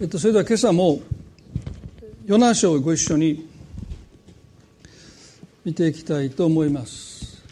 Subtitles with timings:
[0.00, 1.00] えっと、それでは今朝も
[2.24, 3.48] ヨナ書をご一緒に
[5.64, 7.42] 見ていきたいと思います。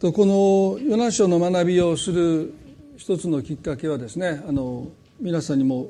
[0.00, 2.54] とこのヨナ書の学びをする
[2.96, 4.88] 一つのきっかけはですねあの
[5.20, 5.88] 皆さんにも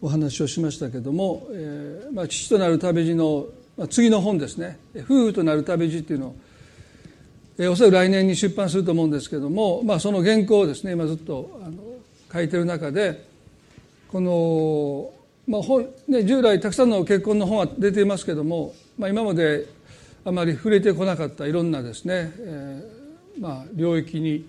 [0.00, 6.36] お話をしましたけども、えーまあ、父となる旅路の、まあ、次の本ですね「夫婦となる旅路」っていうのを、
[7.58, 11.83] えー、おそらく来年に出版すると思うんですけども、まあ、その原稿をですね今ずっとあの
[12.34, 13.24] 書いてる中で
[14.08, 15.12] この、
[15.46, 19.66] まあ本ね、従来たくさんの結婚の本は出ていますけども、まあ、今まで
[20.24, 24.44] あまり触れてこなかったいろんなですね、えーまあ、領域に、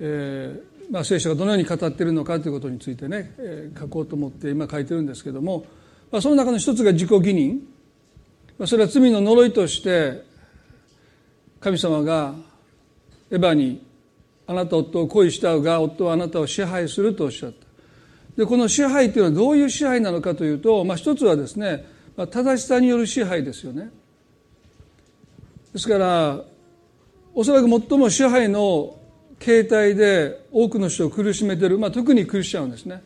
[0.00, 5.64] えーまあ、聖書がどのように語っているのかということについてね、えー、書こうと思って今書いてるんですけども、
[6.10, 7.60] まあ、その中の一つが自己義認、
[8.58, 10.22] まあ、それは罪の呪いとして
[11.60, 12.34] 神様が
[13.30, 13.85] エヴァに
[14.46, 17.66] あなた夫を恋したが夫はあなたを支配するとおっしゃった。
[18.36, 23.90] でこの支配というのはどういう支配なのかというと、まあ、一つはですね、まあ、正しさによる支配ですよね。
[25.72, 26.40] ですから
[27.34, 28.96] おそらく最も支配の
[29.38, 33.02] 形態で多くの人を苦しめてる、まあ、特にクリスチャンですね。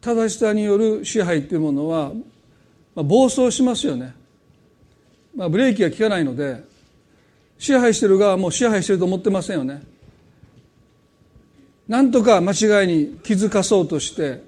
[0.00, 2.12] 正しさによる支配というものは、
[2.94, 4.14] まあ、暴走しますよね、
[5.36, 6.64] まあ、ブレーキが効かないので
[7.62, 9.84] 支配してる側も支配してると思ってませんよね
[11.86, 14.42] なんとか間違いに気づかそうとして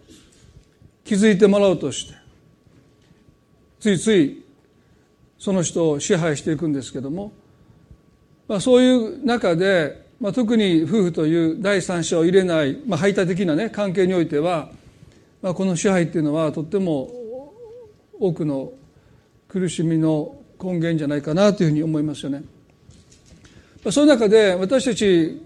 [1.04, 2.14] 気づいてもらおうとして
[3.78, 4.44] ついつい
[5.38, 7.32] その人を支配していくんですけども、
[8.48, 14.70] まあ、そういう中で、まあ、特に夫婦という第三者を入れない、まあ、排他的な、ね、関係においては、
[15.40, 17.12] まあ、この支配っていうのはとっても
[18.18, 18.72] 多くの
[19.46, 22.42] 苦しみの根源じゃないかなというふうに思いますよね。
[23.90, 25.42] その中で私たち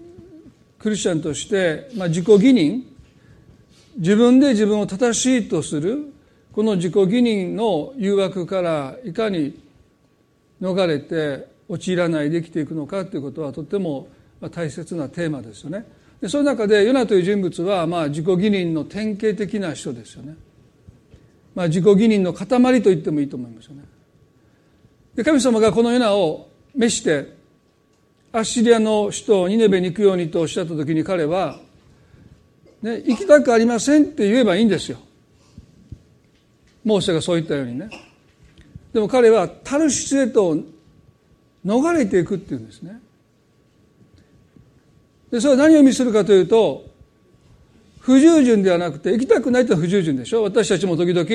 [0.77, 2.83] クリスチャンとして、まあ、自己義認
[3.97, 6.13] 自分で自分を正しいとする
[6.53, 9.59] この自己義認の誘惑からいかに
[10.61, 14.07] 逃れて陥らないで生きていくのかということはとても
[14.51, 15.85] 大切なテーマですよね。
[16.21, 20.35] でその中でヨナという人物はまあ自己義認の典型的な人ですよね。
[21.55, 22.47] まあ、自己義認の塊
[22.81, 23.83] と言ってもいいと思いますよね。
[25.15, 27.38] で神様がこのヨナを召して
[28.31, 31.59] アッシリアの首都ニネベに行くようにとおっしゃった時に彼は、
[32.81, 34.99] ね、行きたくありませんって言えばいいんですよ。
[36.83, 37.89] モーセがそう言ったようにね。
[38.93, 40.57] でも彼はタルシスへと
[41.65, 43.01] 逃れていくっていうんですね。
[45.31, 46.85] で、それは何を意味するかというと、
[47.99, 50.43] 不従順ではなくて、行きたくないというのは不従順でしょ。
[50.43, 51.27] 私たちも時々、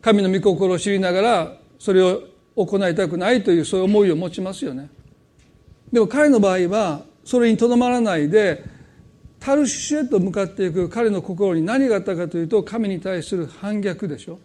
[0.00, 2.22] 神の御心を知りながら、それを
[2.56, 4.88] 行いたくないという、そういう思いを持ちますよね。
[5.92, 8.64] でも彼の場合はそれにとどまらないで
[9.40, 14.38] タルシュへと向かっていく彼の心に何があったかというと神に対する反逆でしょ。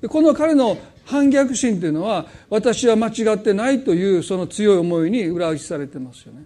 [0.00, 6.44] でこの彼の反逆心というのは私は間違ってないというその強い思いに裏打ちされてますよね。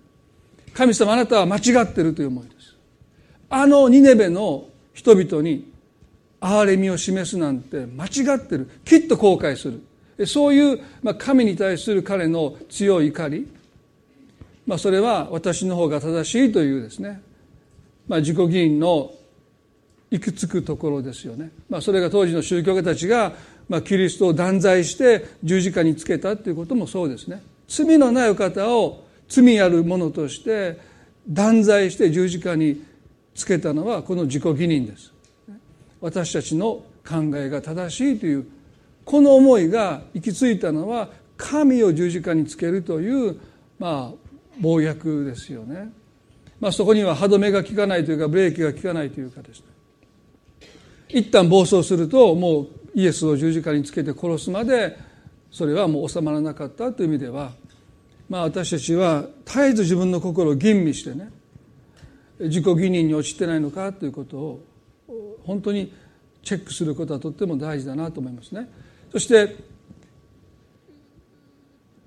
[0.73, 2.77] 神様あなたは間違ってるという思いです。
[3.51, 5.71] あのニネベの人々に
[6.41, 8.69] 憐れみを示すなんて間違ってる。
[8.85, 10.27] きっと後悔する。
[10.27, 10.81] そういう
[11.19, 13.47] 神に対する彼の強い怒り。
[14.67, 17.21] まあ、それは私の方が正しいというですね、
[18.07, 19.13] まあ、自己議員の
[20.11, 23.33] 行き着くところですよね、まあ、それが当時の宗教家たちが、
[23.69, 27.43] まあ、キリストを断罪して十字架につけたということもそうですね。
[27.67, 30.79] 罪のない方を罪あるものとして
[31.27, 32.85] 断罪して十字架に
[33.35, 35.13] つけたのはこの自己義認です。
[36.01, 38.47] 私たちの考えが正しいという
[39.05, 43.41] この思いが行き着いたのは神を十字架につけるという
[43.79, 44.22] まあ
[44.63, 45.93] 暴虐ですよね、
[46.61, 49.67] まあ、そこには歯止めが効かないというかブレーキが効かないというかですね
[51.09, 54.97] 一旦暴走するともうイエスを十字架につけて殺すまで
[55.51, 57.53] それはもう収まらなかったという意味では
[58.29, 61.31] まあ私たちは絶えず自分の心を吟味してね
[62.39, 64.65] 自己義認に陥ってないのかということを
[65.45, 65.93] 本当に
[66.43, 68.69] チェックすることはとっても大事だなと思いますね。
[69.11, 69.57] そして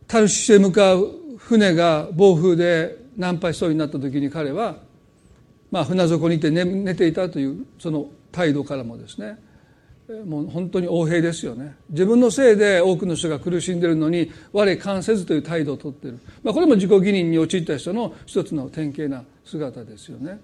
[0.07, 4.77] タルシュへ向かう船が暴風で難破しそうになった時に彼は、
[5.71, 9.37] まあ、船底にいて寝寝ていたというその態度からもですね
[10.25, 11.75] もう本当に横平ですよね。
[11.89, 20.39] 自分のせいで多くの人が苦しんでるのに我関せずという態度をとってる、まあ、これも自己義認に陥った人の一つの典型な姿ですよね、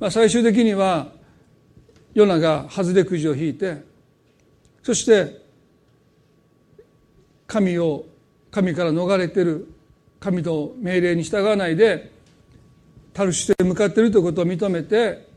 [0.00, 1.12] まあ、最終的には
[2.14, 3.84] ヨナが外れくじを引いて
[4.82, 5.42] そして
[7.46, 8.04] 神を
[8.50, 9.72] 神から逃れてる
[10.20, 12.10] 神の命令に従わないで
[13.12, 15.28] タルシスへ向かっているということを認めて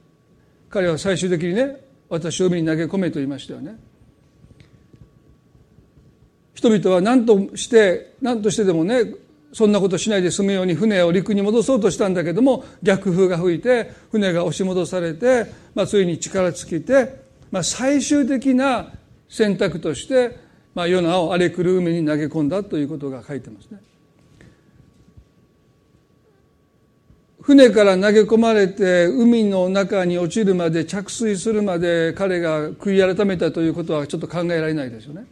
[0.70, 1.78] 彼は最終的にね
[2.10, 3.80] 私を海に投げ込めと言いましたよね。
[6.54, 9.16] 人々は何として何としてでもね
[9.54, 17.22] そんなことしないで済むように船を陸に戻そうとしたんだけども逆風が吹いて船が押し戻されて、まあ、ついに力尽きて、
[17.52, 18.92] まあ、最終的な
[19.28, 20.38] 選択として、
[20.74, 23.80] まあ、ヨナを荒れ狂う海に投げ込んだということが書いてますね。
[27.42, 35.26] 船から投げ込まれて海の中に落ちるまで着水するまで彼が悔い改めたということはちょっと考えられないですよね。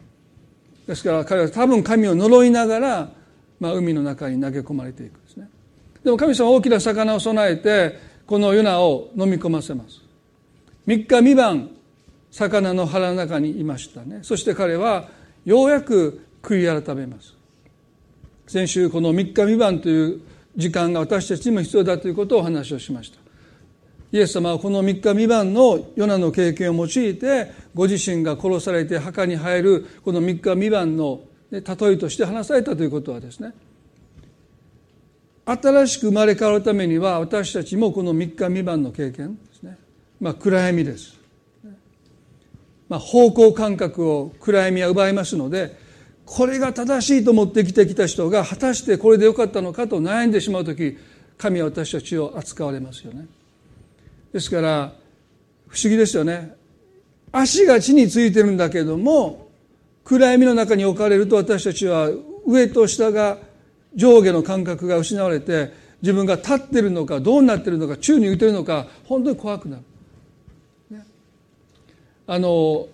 [0.88, 3.20] ですから彼は多分神を呪いながら
[3.60, 5.48] まあ、海の中に投げ込まれていくんですね
[6.02, 10.00] でも神様は大きな魚を備えてこのユナを飲み込ませます
[10.86, 11.70] 3日三晩
[12.30, 15.08] 魚の腹の中にいましたねそして彼は
[15.44, 17.34] ようやく悔い改めます。
[18.46, 20.20] 先週この3日三晩という
[20.56, 23.20] 時間が私たちにも必要だということをお話をしました。
[24.12, 31.20] イエス様はこの3日三晩のヨナの経験を用いてご自身が殺されて墓に入るこの3日三晩の
[31.50, 33.52] 例えとして話されたということはですね
[35.46, 39.78] 新しく生まれ変わるためには私たちもこの3日未満の経験ですね、
[40.20, 41.19] まあ、暗闇です、
[42.90, 45.78] まあ、方向感覚を暗闇は奪いますので
[46.26, 50.98] これが正しいと思って生きてきた人が果たしてこれでよかったのかと悩んでしまう時
[51.38, 53.26] 神は私たちを扱われますよね
[54.32, 54.92] ですから
[55.68, 56.54] 不思議ですよね
[57.32, 59.48] 足が地についてるんだけども
[60.04, 62.10] 暗闇の中に置かれると私たちは
[62.44, 63.38] 上と下が
[63.94, 65.72] 上下の感覚が失われて
[66.02, 69.82] 自分が立ってるのかどうなってるのか宙に浮いてるのか本当に怖くなる。
[72.32, 72.86] あの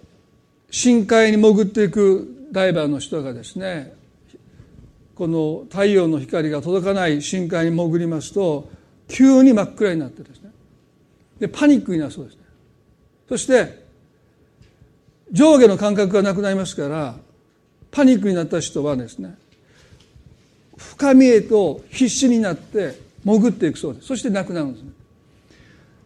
[0.71, 3.93] 深海に潜っていくダイバーの人がですね
[5.15, 8.71] この太陽の光が届かない深海に潜りますと
[9.09, 10.51] 急に真っ暗になってですね。
[11.39, 12.45] でパニックになるそうですね。
[13.29, 13.85] そして
[15.31, 17.17] 上下の感覚がなくなりますから
[17.91, 19.37] パニックになった人はですね
[20.79, 24.07] 深みへと必死になって潜っていくそうです。
[24.07, 24.93] そして亡くなるんですね。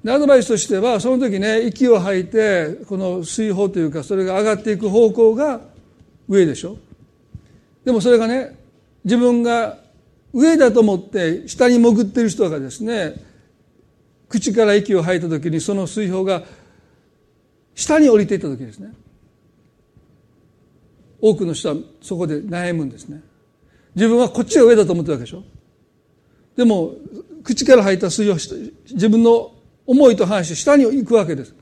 [0.06, 5.60] アドバイスとしてはその時ね息を吐いてこの水泡というかそれが上がっていく方向が
[6.28, 6.78] 上でしょ。
[7.84, 8.58] でもそれがね
[9.04, 9.78] 自分が
[10.32, 13.14] 上だと思って下に潜ってる人がですね
[14.28, 16.44] 口から息を吐いた時にその水泡が
[17.74, 18.92] 下に降りていった時ですね。
[21.20, 23.20] 多くの人はそこで悩むんですね。
[23.94, 25.42] 自分はこっちが上だと思ってるわけでしょ。
[26.56, 26.94] でも
[27.44, 29.52] 口から吐いた水を自分の
[29.90, 31.52] 思いと反して下に行くわけです。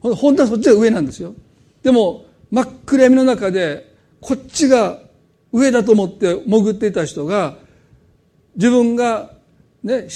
[0.00, 1.34] 本当はそっちが上なんですよ。
[1.84, 4.98] でも真っ暗闇の中でこっちが
[5.52, 7.56] 上だと思って潜っていた人が
[8.56, 9.30] 自分が
[9.84, 10.08] ね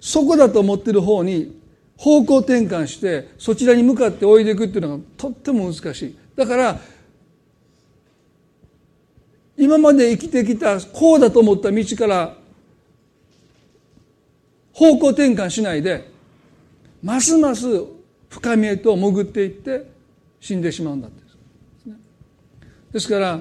[0.00, 1.56] そこだと思ってる方に
[1.96, 6.16] 方向転換してそちらに向かって泳いでいくっていうのがとっても難しい。
[6.34, 6.80] だから
[9.56, 12.34] 今まで生きてきたこうだと思った道から
[14.72, 16.10] 方向転換しないで
[17.02, 17.66] ますます
[18.28, 19.86] 深みへと潜っていって
[20.40, 21.22] 死んでしまうんだって
[22.92, 23.40] ですから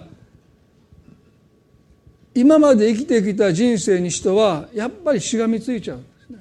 [2.34, 6.40] 今まで生きてきた人生に人はやっぱりしがみついちゃうんですね。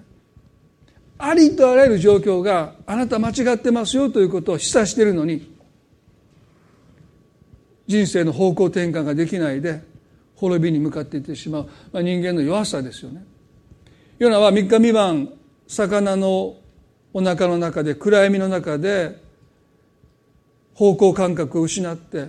[1.18, 5.52] ありとあらゆる状況があなた間違ってますよということを示唆しているのに
[7.88, 9.82] 人生の方向転換ができないで
[10.36, 13.24] 滅びに向かっていってしまう、まあ、人間の弱さですよね。
[14.20, 15.28] ヨナは3日三晩
[15.66, 16.59] 魚の
[17.12, 19.20] お腹の中で暗闇の中で
[20.74, 22.28] 方向感覚を失って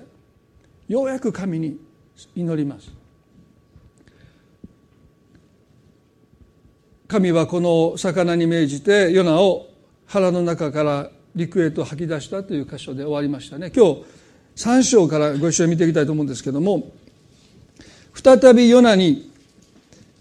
[0.88, 1.80] ようやく神に
[2.36, 2.92] 祈ります。
[7.08, 9.68] 神はこの魚に命じてヨナを
[10.06, 13.72] 腹の中から陸へと吐き出したという箇所で終わりましたね。
[13.76, 14.04] 今日
[14.56, 16.92] 3章からご一緒に見ていきたいと思うんですけども
[18.14, 19.32] 再びヨナに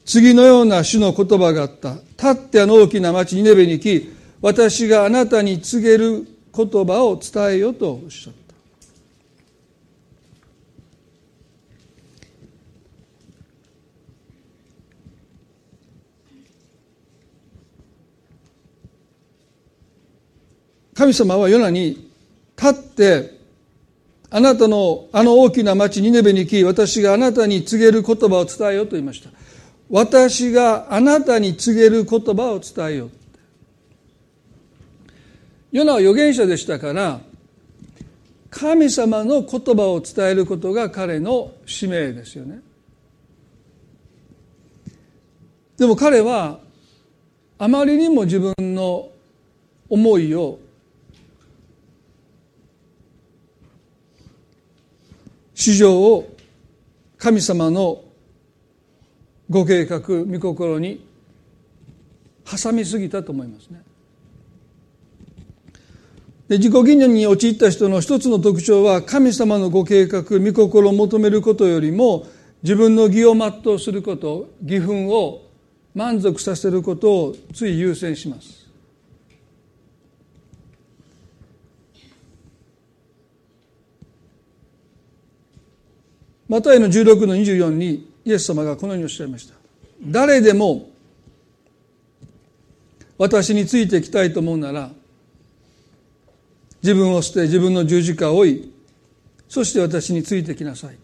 [0.04, 8.40] 次のような種の言葉があった立ってあの大きな町ニネベに行き私があなたに告げる言葉を伝えよとおっしゃった。
[20.94, 22.10] 神様はヨナに
[22.58, 23.40] 立って
[24.30, 29.30] あなたのあの大きな町ニネベに行き私があなたに告げる言葉を伝えようと言いました。
[29.88, 33.19] 私があなたに告げる言葉を伝えよう
[35.72, 37.20] ヨナは預言者でしたから
[38.50, 42.60] 神様の言葉を伝えることが彼の使命ですよね
[45.78, 46.58] でも彼は
[47.58, 49.10] あまりにも自分の
[49.88, 50.58] 思いを
[55.54, 56.34] 市場を
[57.18, 58.02] 神様の
[59.50, 61.06] ご計画御心に
[62.44, 63.82] 挟みすぎたと思いますね。
[66.50, 72.26] で自己義念に陥った人の一つの特徴は神様のご計画御心を求めることよりも
[72.64, 75.46] 自分の義を全うすること義憤を
[75.94, 78.68] 満足させることをつい優先します。
[86.48, 89.54] マタイの16の24にイエス様がこのようにおっしゃいました。
[90.02, 90.90] 誰でも
[93.18, 94.90] 私についていきたいと思うなら
[96.82, 98.72] 自分を捨て自分の十字架を追い
[99.48, 100.96] そして私についてきなさい。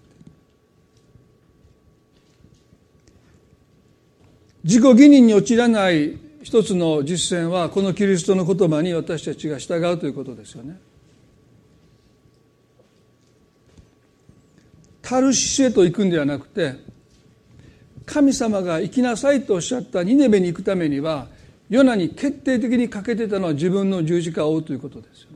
[4.62, 10.78] 自己義認に陥らない一つの実践はこのキリストの言葉に私たちが従うということですよね。
[15.02, 16.74] タルシシへと行くんではなくて
[18.04, 21.28] 神様が行きなさいとおっしゃったニネベに行くためには
[21.68, 25.30] ヨナに決定的に欠けてたのは自分の十字架を追うということですよ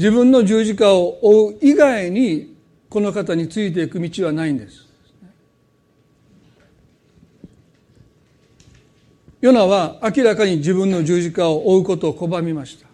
[0.00, 2.56] 自分の十字架を追う以外に
[2.88, 4.88] この方についていく道はないんです。
[9.42, 12.88] ヨナは明らかに自分の十字架を追うことを拒みました。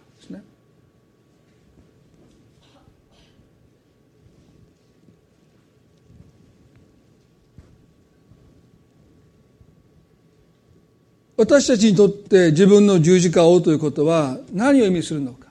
[11.37, 15.47] 私たちにとって自分の十字架を追うということは何を意味するのか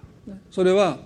[0.51, 1.06] それは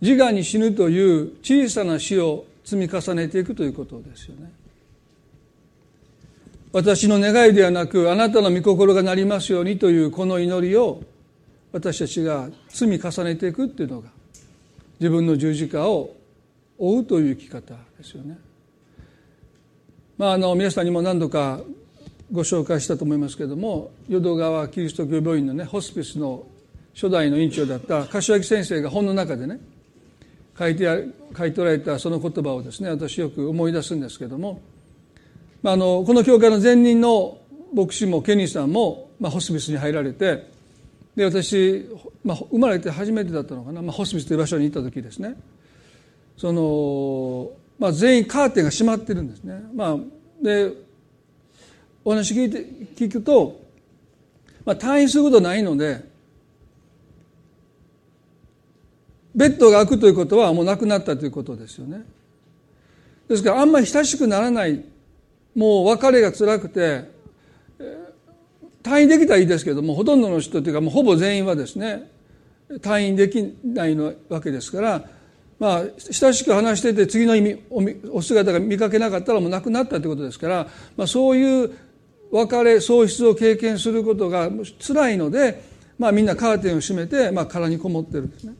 [0.00, 4.52] 自我に死ぬという小さな死を積み重ねていくということですよね
[6.72, 11.02] 私の願いではなくあなたの御心がなりますようにというこの祈りを
[11.72, 14.08] 私たちが積み重ねていくっていうのが
[15.00, 16.14] 自分の十字架を
[16.78, 18.38] 追うという生き方ですよね。
[20.16, 21.60] まあ、あの皆さんにも何度か
[22.30, 26.44] ご紹介したと思いますけれども淀川キリスト教病院のねホスピスの
[26.94, 29.58] 初代の院長だった柏木先生が本の中でね
[30.60, 30.84] 書いて
[31.36, 34.60] 書いておられたその言葉をですね私よく思い出すんですけども、
[35.62, 37.38] まあ、あのこの教会の前任の
[37.74, 40.46] 牧師もケニーさんも、まあ、ホスピスに入られて
[41.16, 41.88] で私、
[42.22, 45.34] まあ、生まれて初めてだったのかな、まあ、ホスピスという場所に行った時ですね
[46.36, 49.62] その、まあ、全員カーテンが閉まってるんですね。
[49.74, 49.96] まあ、
[50.42, 50.72] で
[52.04, 53.60] お話聞いて聞くと、
[54.64, 56.09] まあ、退院することないので
[59.34, 62.04] ベッドが開くということはもうなくなったということですよね。
[63.28, 64.84] ですからあんまり親しくならない
[65.54, 67.10] もう別れが辛くて
[68.82, 72.10] 退院できたらいいですけどもほとんどの人というかもうほぼ全員はですね
[72.80, 75.04] 退院できないのわけですから
[75.58, 77.62] まあ親しく話してて次の意味
[78.10, 81.72] お姿が見かけなかったらもうなくなったということですから、まあ、そういう
[82.32, 85.62] 別れ喪失を経験することが辛いので、
[85.98, 88.54] まあ、みんなカーテンを閉めて、まあ、殻にこもってるんですね。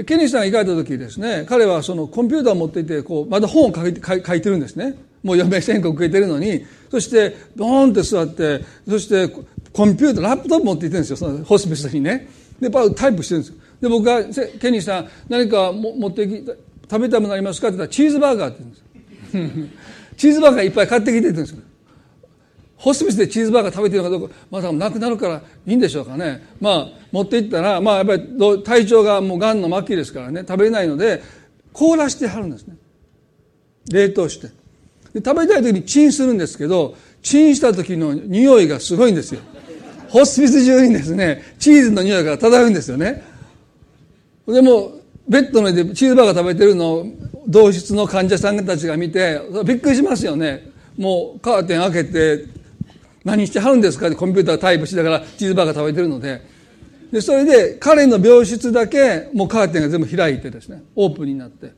[0.00, 4.94] でケニーさんが行かれた時ですね彼はそのコンピューターを持っていてこうまだ本を書いて書いてるんですね。
[5.22, 9.28] もう余命宣告受けてるのにそしてドーンって座ってそして
[9.74, 12.28] コンピューターラップトップ持っていてるんですよそのホスピスにね。
[12.58, 13.60] でパタイプしてるんですよ。
[13.82, 14.24] で僕が
[14.58, 16.46] 「ケニーさん何か持ってき
[16.90, 18.62] 食べたものありますか?」って言ったら「チーズバーガー」って
[19.34, 19.68] 言うんですよ。
[20.16, 21.58] チーズバーガーいっぱい買ってきてって言うんですよ。
[22.76, 26.42] ホスピスでチーズバーガー食べてるのかどうかまだなくなるからいいんでしょうかね。
[26.58, 31.22] まあ持っていったらまあやっぱり体調がもうがんの末期ですからね食べれないので
[31.72, 32.76] 凍らしてはるんですね。
[33.90, 34.48] 冷凍して。
[35.14, 39.40] で食べたい時にチンするんですけどチンした時の匂いがすごいんですよ。
[40.08, 43.22] ホスピス中にですねチーズの匂いが漂うんですよね。
[44.46, 44.92] でも
[45.28, 47.06] ベッドの上でチーズバーガー食べてるのを
[47.46, 50.70] 同室の患者さんたちが見てびっくりしますよね。
[50.98, 52.44] もうカーテン開けて
[53.24, 56.59] 何してはるんですかってコンピュータータイプしながらチーズバーガー食べてるので。
[57.10, 61.72] でそれで彼の病室だけもうカーテンが全部開いてですねオープンになって。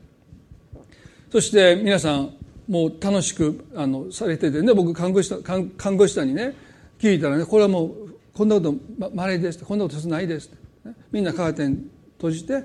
[1.31, 2.35] そして皆さん
[2.67, 6.53] もう楽しくあのされててね僕看護師看看護師さんにね
[6.99, 7.91] 聞いたらねこれはもう
[8.33, 8.75] こんなこと
[9.15, 10.51] まれですこんなことないです、
[10.85, 12.63] ね、みんなカーテン閉じて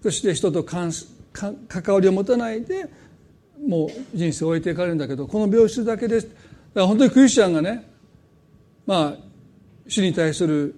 [0.00, 0.94] そして人と関
[1.88, 2.88] わりを持たないで
[3.66, 6.36] もう人生を終えていかれるんだけどこの病室だけですだか
[6.74, 7.84] ら本当にクリスチャンがね
[8.86, 9.14] まあ
[9.88, 10.76] 死に対する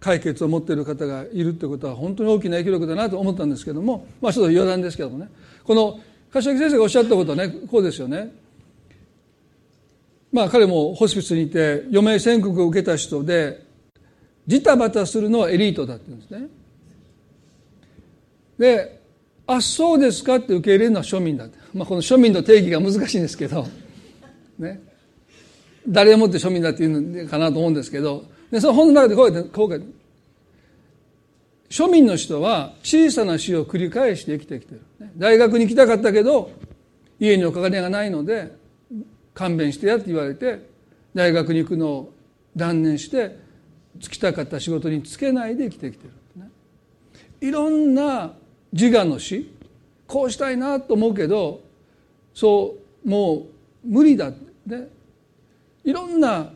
[0.00, 5.28] 解決を持っている方がいるということは本当に大きな影響力だなと思ったんですけどもまあちょっと余談ですけどもね。
[5.62, 6.00] この
[6.32, 8.32] 柏木先生がおっしゃったことはねこうですよね。
[10.32, 13.64] まあ彼もホスピスにいて余命宣告を受けた人で
[14.46, 16.48] ジタバタするのはエリートだって言うんですね。
[18.58, 19.00] で
[19.46, 21.58] あそうですかって受け入れるのは庶民だって。
[21.74, 23.66] まあ、この庶民の定義が難しいんですけど
[24.58, 24.80] ね。
[25.88, 29.86] 誰をもって庶民だっていうのかなと思うんですけどでその本の中でこうやってこう書いて
[31.68, 34.82] 庶民の人は小さな死を繰り返して生きてきてる。
[35.16, 36.50] 大学に行きたかったけど
[37.20, 38.52] 家にお金がないので
[39.34, 40.68] 勘弁してやって言われて
[41.14, 42.12] 大学に行くのを
[42.56, 43.38] 断念して
[43.98, 46.12] 就きたかった仕事に就けないで生きてきてる、
[47.40, 48.32] いろんな
[48.72, 49.52] 自我の死
[50.06, 51.60] こうしたいなと思うけど
[52.34, 53.44] そうもう
[53.84, 54.30] 無理だ
[54.66, 54.88] ね。
[55.84, 56.52] いろんな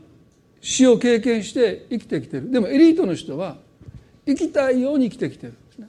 [0.66, 2.50] 死を経験して生きてきてる。
[2.50, 3.58] でもエリートの人は
[4.26, 5.52] 生きたいように生きてきてる。
[5.52, 5.88] んですね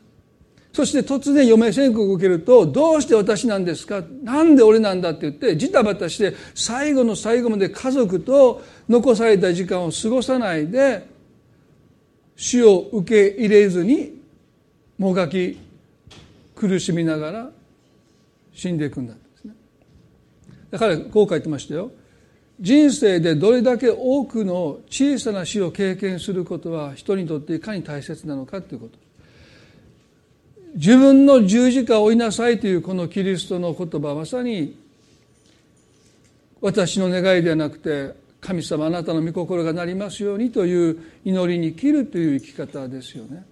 [0.73, 4.03] そして突然余命宣告を受けるとどうして私なんですか？
[4.21, 11.07] なんで俺なんだって言ってジタバタして最後の最後まで家族と残された時間を過ごさないで
[12.35, 14.21] 死を受け入れずに
[14.97, 15.57] もがき
[16.53, 17.49] 苦しみながら
[18.53, 19.53] 死んでいくんだですね。
[20.69, 21.91] だからこう書いてましたよ。
[22.59, 28.97] 人生でどれだけ多くの小さな死を経験することは人にとっていかに大切なのかということ
[30.75, 34.77] 自分の十字架を追いなさいというこのキリストの言葉はまさに
[36.61, 43.43] 私の願いではなくて神様あなたの御心がなりますようにという祈りに生きるという生き方ですよね。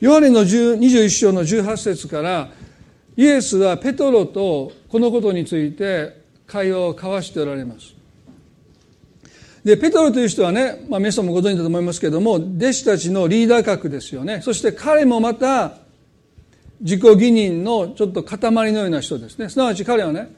[0.00, 2.50] ヨハネの21章の18節から
[3.16, 6.17] イエスはペトロとこのことについて
[6.48, 7.94] 会話を交わしておられます。
[9.64, 14.40] で、ペトロという人はね、まあ皆さんもご存知だと思いますけども、弟子たちのリーダー格ですよね。
[14.42, 15.78] そして彼もまた
[16.80, 20.28] 自己義認のちょっと塊のような人ですねすなわち彼はね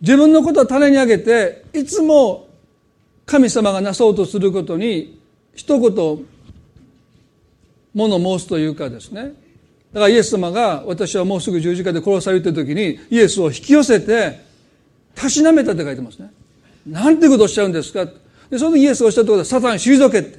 [0.00, 2.48] 自分のことを種に上げていつも
[3.26, 5.20] 神様がなそうとすることに
[5.54, 6.26] 一言
[7.94, 9.32] 物申すというかですね
[9.92, 14.46] だからイエス様が私はもうすぐ十字架で殺されている時にイエスを引き寄せて
[15.18, 16.30] たしなめたって書いてますね。
[16.86, 18.06] なんてことをおっしゃるんですか。
[18.50, 20.38] でその時イエスがおっしゃったことはサタン退けって。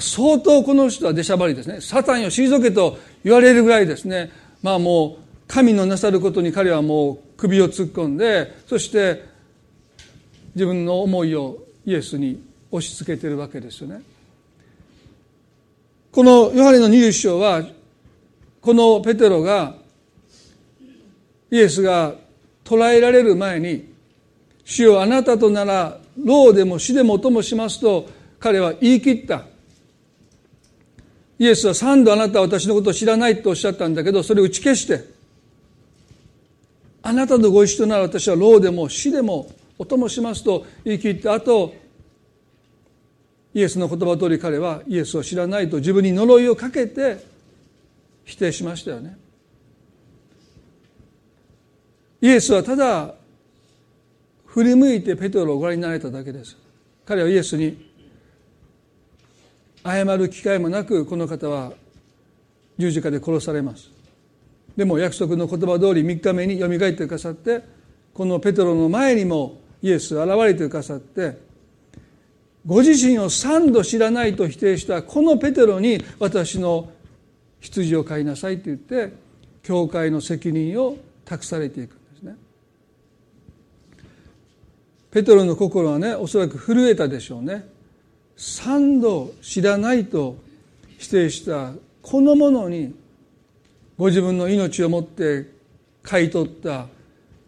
[0.00, 1.80] 相当この人は出しゃばりですね。
[1.80, 4.30] サタンを退けと言われるぐらいですね。
[4.62, 9.24] まあもう神のなさることに彼はもう首を突っ込んでそして
[10.54, 14.02] 自分の思いをイエスに押し付けてるわけですよね。
[16.12, 17.64] このヨハネの21章は
[18.60, 19.74] このペテロが
[21.50, 22.14] イエスが
[22.64, 23.88] 捕らえられる前に
[24.64, 29.46] 「主よあなたとなら牢でも死でもともします」と彼は言い切った。
[31.40, 35.06] イエスは三度あなたは私のことを知らないとおっしゃったんだけどそれを打ち消して
[37.02, 41.74] あなたのご一緒なら私は牢でも死でもお供しますと言い切った後
[43.54, 47.24] イエスの言葉通り彼はイエスを知らないと自分に呪いをかけて
[48.26, 49.16] 否定しましたよね。
[52.20, 53.14] イエスはただ
[54.46, 56.56] 振り向いてペトロをご覧になれただけです。
[57.04, 57.90] 彼はイエスに
[59.84, 61.72] 謝る機会もなくこの方は
[62.78, 63.90] 十字架で殺されます。
[64.76, 67.62] でも約束の言葉通り3日目によみがえってくださって
[68.14, 71.38] このペトロの前にもイエス現れてくださって
[72.66, 76.90] ご自身を3度知らないと否定したこのペテロに私の
[77.60, 79.12] 羊を飼いなさいと言って
[79.62, 82.36] 教会の責任を託されていくんですね
[85.10, 87.68] ペテロの心はねおそらく震えたでしょうね。
[88.36, 90.36] 三度知らないと
[90.98, 92.94] 否定したこのものに
[93.98, 95.50] ご自分の命をもって
[96.02, 96.86] 買い取った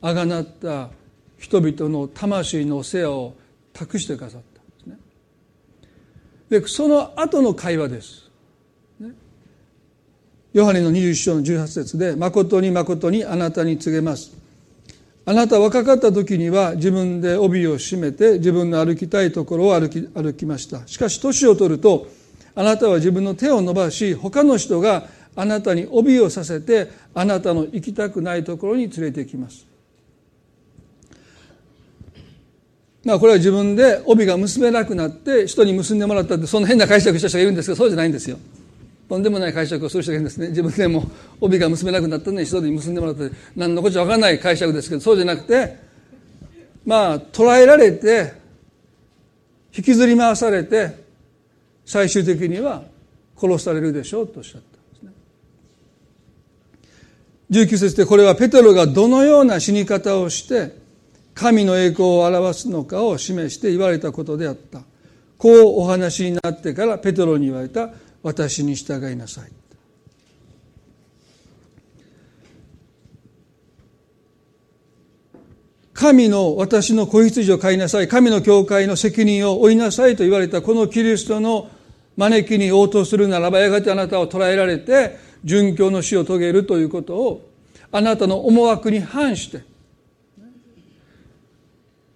[0.02, 0.90] あがなった
[1.38, 3.34] 人々の魂の世話を
[3.72, 6.60] 託してくださったんですね。
[6.60, 8.30] でその後の会話です、
[9.00, 9.12] ね、
[10.52, 14.32] ヨハネの21章の18節で「誠に誠にあなたに告げます」
[15.24, 20.86] あなた若かった時には自分で帯を締めて自分の歩きたいところを歩き歩きました。
[20.86, 22.08] しかし年を取ると
[22.54, 25.06] あなたは自分の手を伸ばし他の人が
[25.36, 29.66] あなたに帯をさせてあなたの行きたくないところに連れて行きます。
[33.04, 38.38] まあこれは自分で帯が結べなくなって人に結んでもらったってそんな変な解釈した人がいるんですけどそうじゃないんですよ。
[39.12, 40.48] とんでもない解釈をする人がいるんですね。
[40.48, 41.04] 自分でも
[41.38, 45.76] 帯が結べなくなったのに人に結んでもらって何のこっちゃ分からない解釈ですけどそうじゃなくて
[46.86, 48.32] まあ捉えられて
[49.76, 51.04] 引きずり回されて
[51.84, 52.84] 最終的には
[53.36, 55.12] 殺されるでしょうとおっしゃったんですね。
[57.50, 60.74] 19節でこれはペテロがどのような死に方をして
[61.34, 64.80] 神の栄光を表すのかを示して言われたことであった。
[65.36, 67.90] こうお話になってからペトロに言われた
[68.22, 69.50] 私に従いなさい。
[75.92, 78.08] 神の私の子羊を飼いなさい。
[78.08, 81.70] 神の教会の責任を負いなさいと言われたこのキリストの
[82.16, 87.48] 招きに応答するならばやがてあなたを捕らえられて殉教の死を遂げるということを
[87.90, 89.62] あなたの思惑に反して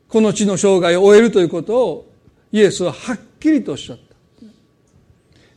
[0.08, 2.12] この地の生涯を終えるということを
[2.52, 4.05] イエスははっきりとおっしゃった。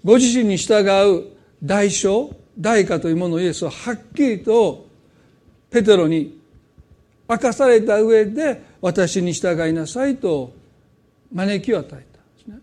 [0.10, 0.82] ご自身に従
[1.20, 4.88] う代償代価というものをイエスははっきりと
[5.70, 6.36] ペテロに
[7.30, 10.52] 明かされた上で私に従いなさいと
[11.32, 12.08] 招きを与えたんで
[12.44, 12.58] すね。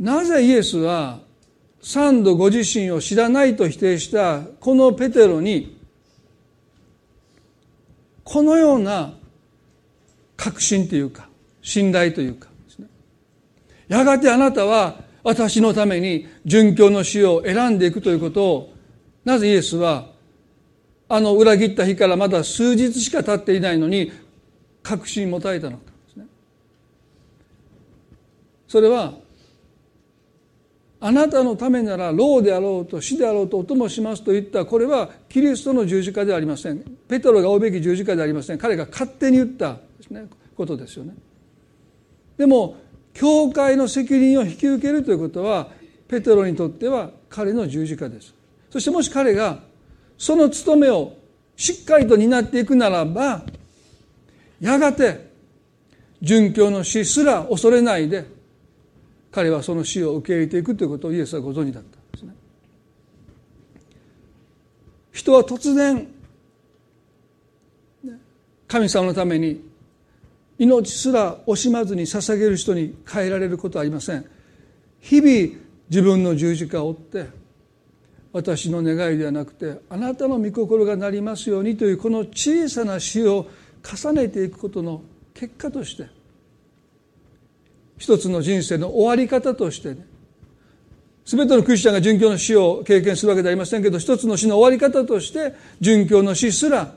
[0.00, 1.20] なぜイエスは
[1.82, 5.78] 三度ご自身を知らないと否定したこのペテロに
[8.24, 9.12] このような
[10.38, 11.28] 確信というか
[11.60, 12.48] 信頼というか
[13.88, 18.74] やがてあなたは私のために殉教の死を選んでいくということを
[19.24, 20.12] なぜイエスは
[21.08, 24.12] あの裏切った日からまだ数日しか経っていないのに
[24.82, 26.26] 確信持たれたのかですね。
[28.68, 29.14] それは
[31.00, 36.82] あなたのためなら老であろうと死であろうとお供しますと言ったこれはキリストの十字架ではありません。
[37.08, 38.58] ペトロが負うべき十字架ではありません。
[38.58, 41.14] 彼が勝手に言ったですねことですよね。
[42.36, 42.76] でも
[43.14, 45.68] 教会の責任を引き受けるということは
[46.08, 48.34] ペテロにとっては彼の十字架です。
[48.70, 49.60] そしてもし彼が
[50.18, 51.16] その務めを
[51.56, 53.44] しっかりと担っていくならば
[54.60, 55.30] やがて
[56.20, 58.26] 殉教の死すら恐れないで
[59.30, 62.34] 彼はその死を受け入れていくということをイエスはご存知だったんですね。
[65.12, 66.08] 人は突然
[68.66, 69.60] 神様のために
[70.58, 74.24] 命すら惜しまずに捧げる人に変えられることはありません。
[75.00, 77.26] 日々自分の十字架を追って
[78.32, 83.46] 私の願いではなくてあなたの御心がなりますようにというこの小さな死を
[83.82, 85.02] 重ねていくことの
[85.34, 86.08] 結果として
[87.98, 90.06] 一つの人生の終わり方としてね
[91.24, 96.94] 全てのクリスチャンが殉教の死を経験するわけではありませんけど一つの死の終わり方として殉教の死すら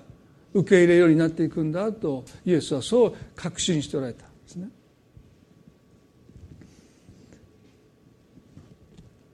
[0.54, 4.70] 受け入れるようになっていくんだとイエスはそう確信しておられたんですね。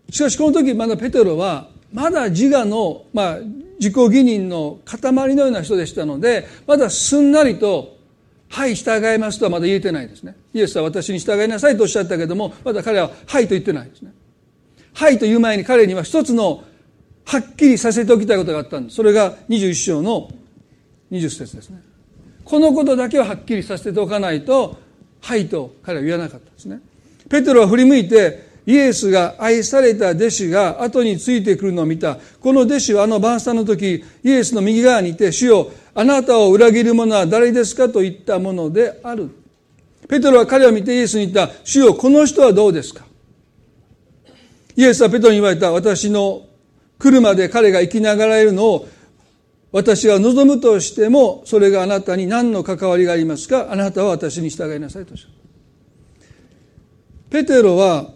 [0.10, 3.38] しかしこの時まだペテロはまだ自我の、まあ、
[3.80, 7.98] 自己義認の塊のような人でしたのでまだすんなりと
[8.50, 10.36] 「はい従います」とはまだ言えてないですね。
[10.54, 14.14] イエスは私に従いなさいとおっしゃったけどもまだ彼は「はい」と言ってないですね。
[14.94, 16.64] はいという前に彼には一つの
[17.26, 18.98] はっきりさせておきたいことがあったんです。
[18.98, 20.30] それが21章の
[21.14, 21.82] 20節ですね
[22.44, 24.78] このことだけははっきりさせておかないと
[25.22, 26.82] 「はい」と彼は言わなかったですね
[27.30, 32.18] ペテロは振り向いてイエスが愛された弟子が後についてくるのを見た。
[32.40, 39.30] この弟子はあの晩餐の時、イエスの右側にいて、主よ、あなたを裏切る者は誰ですかと言ったものである。
[40.08, 41.54] ペテロは彼を見てイエスに言った。
[41.66, 43.06] 主よ、この人はどうですか
[44.76, 45.72] イエスはペテロに言われた。
[45.72, 46.46] 私の
[47.00, 48.88] 来るまで彼が生きながらえるのを
[49.74, 53.72] 私が望むとしても、それがあなたに何の関わりがありますか？
[53.72, 55.34] あなたは私に従いなさいとしゃる。
[57.32, 58.12] ペテロは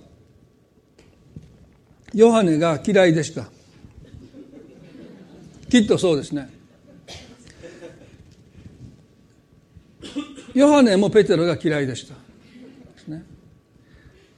[2.14, 3.48] ヨハネが嫌いでした。
[5.70, 6.48] きっとそうですね。
[10.54, 12.14] ヨハネもペテロが嫌いでした。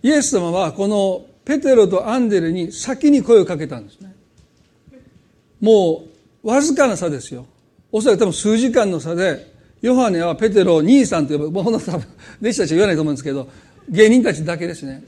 [0.01, 4.15] イエス様はこのペテロとアンデレに先に声をかけたんですね。
[5.60, 6.09] もう
[6.43, 7.45] わずかな差ですよ。
[7.91, 11.52] おそらく多分数時間の差でヨハネはペテロを兄さんと呼ぶ。
[11.52, 12.08] もうほんと多分
[12.41, 13.49] 弟子たちは言わないと思うんですけど
[13.89, 15.04] 芸人たちだけですね。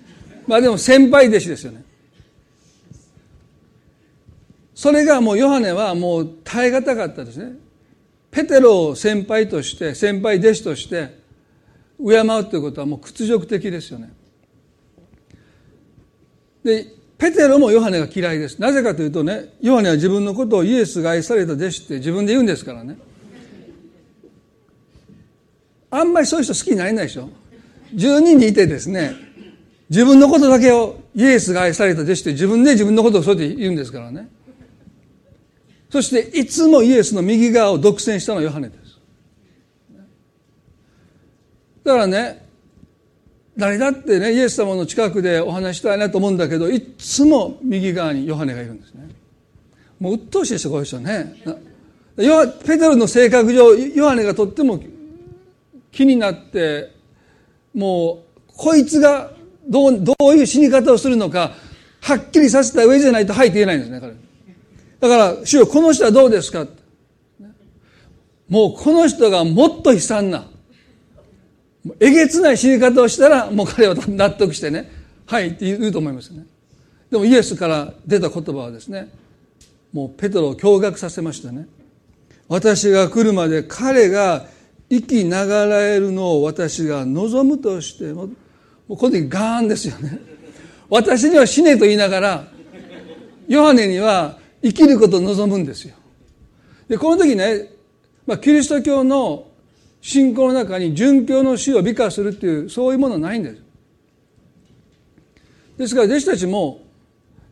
[0.48, 1.84] まあでも先輩弟子ですよね。
[4.74, 7.54] それがもうヨハネはもう耐え難かったですね。
[8.32, 11.20] ペテロを先輩として先輩弟子として
[12.00, 14.12] 敬うということはもう屈辱的ですよね。
[16.63, 16.88] で
[17.22, 18.60] ペテロもヨハネが嫌いです。
[18.60, 22.98] なぜかというとねヨハネは自分のことをイエスが愛された弟子って自分で言うんですからね。
[25.92, 27.30] あんまりそういう人好きになれないでしょ。
[27.94, 29.14] 10人にいてですね
[29.92, 34.28] 自分のことだけをイエスが愛された弟子って自分で自分のことをそうやって言うんですからね。
[35.92, 39.00] そしていつもイエスの右側を独占したのはヨハネです。
[41.84, 42.48] だからね、
[43.58, 49.10] 誰だってね、イエス様の近くでお話したいなと思うんだけど、いつも右側にヨハネがいるんですね。
[50.00, 51.36] もう鬱陶しいですよ、こういう人ね。
[52.66, 54.80] ペテロの性格上、ヨハネがとっても
[55.92, 56.92] 気になって
[57.74, 59.32] もうこいつが
[59.68, 61.52] どうどういう死に方をするのか
[62.02, 64.14] はっきりさせた上じゃないと「はい」って言えないんですね彼
[65.00, 66.66] だから「主よこの人はどうですか?」
[68.50, 70.46] もうこの人がもっと悲惨な
[72.00, 74.91] えげつない死に方をしたらもう彼は納得してね
[75.26, 76.46] 「はい」って言うと思いますね。
[77.10, 79.10] でもイエスから出た言葉はですね
[79.91, 81.67] もうペトロを驚愕させましたね。
[82.48, 84.46] 私が来るまで彼が
[84.89, 90.20] 生きながらえるのを私が望むとしてももうこの時ガーンですよね。
[90.89, 92.48] 私には死ねと言いながら
[93.48, 95.96] ヨハネには生きることを望むんですよ。
[96.88, 97.70] でこの時ね、
[98.28, 99.48] まあ、キリスト教の
[100.02, 103.62] 信仰の中に殉教の死を美化するっていうそういうものはないんです。
[105.78, 106.82] ですから弟子たちも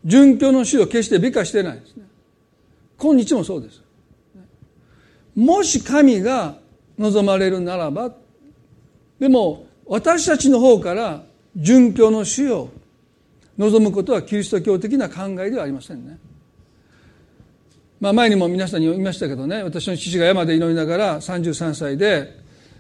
[0.05, 2.05] 殉教の死を決して美化してないですね。
[2.97, 3.81] 今日もそうです。
[5.35, 6.57] もし神が
[6.97, 8.13] 望まれるならば
[9.19, 11.23] でも私たちの方から
[11.57, 12.69] 殉教の死を
[13.57, 16.17] 望むことはキリスト教的な考えではありませんね。
[17.99, 22.38] まあ、前にも皆さんに言いましたけどね私の父が山で祈りながら33歳で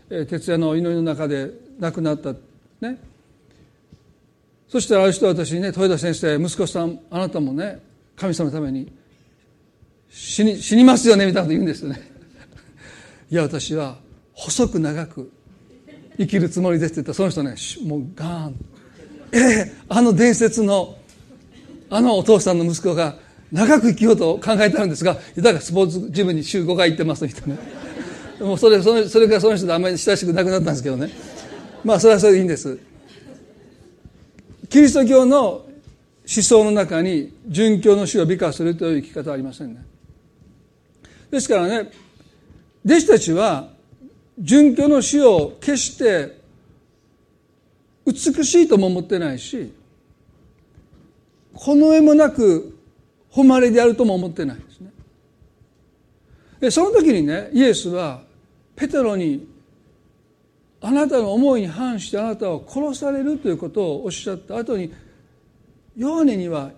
[0.09, 2.33] 徹夜の祈りの中で亡くなった。
[2.81, 2.99] ね。
[4.67, 7.79] そしたらある人は私にね豊田先生息子さんあなたもね
[8.15, 8.91] 神様のために
[10.09, 12.01] 死に死にますよねみたいなこと言うんですよね。
[13.31, 13.97] いや私は
[14.33, 15.31] 細く長く
[16.17, 17.11] 生きるつもりですって言った。
[17.11, 17.55] らその人ね
[17.87, 18.55] もうガーン。
[19.31, 20.97] ええあの伝説の
[21.91, 23.17] あのお父さんの息子が
[23.51, 27.55] 長く生きようと考えてあるんですがだからスポーツジムに週5回行ってますみたいな。
[28.39, 31.09] もうそれそれそれからその人とあんまり親しくなくなったんですけどね。
[31.83, 32.79] まあそれはそれでいいんです。
[34.69, 35.65] キリスト教の
[36.31, 39.83] 思想の中に殉教の死を美化するという生き方はありませんね。
[41.31, 41.91] ですからね
[42.85, 43.69] 弟子たちは
[44.41, 46.39] 殉教の死を決して
[48.05, 49.73] 美しいとも思ってないし
[51.53, 52.77] この上もなく
[53.31, 54.91] 誉れであるとも思ってないですね。
[56.59, 58.28] でその時にねイエスは
[58.79, 59.45] ペテロに
[60.79, 64.93] あなたの思いに反してあなたは殺されるということをおっしゃった後に
[65.97, 66.71] ヨハネには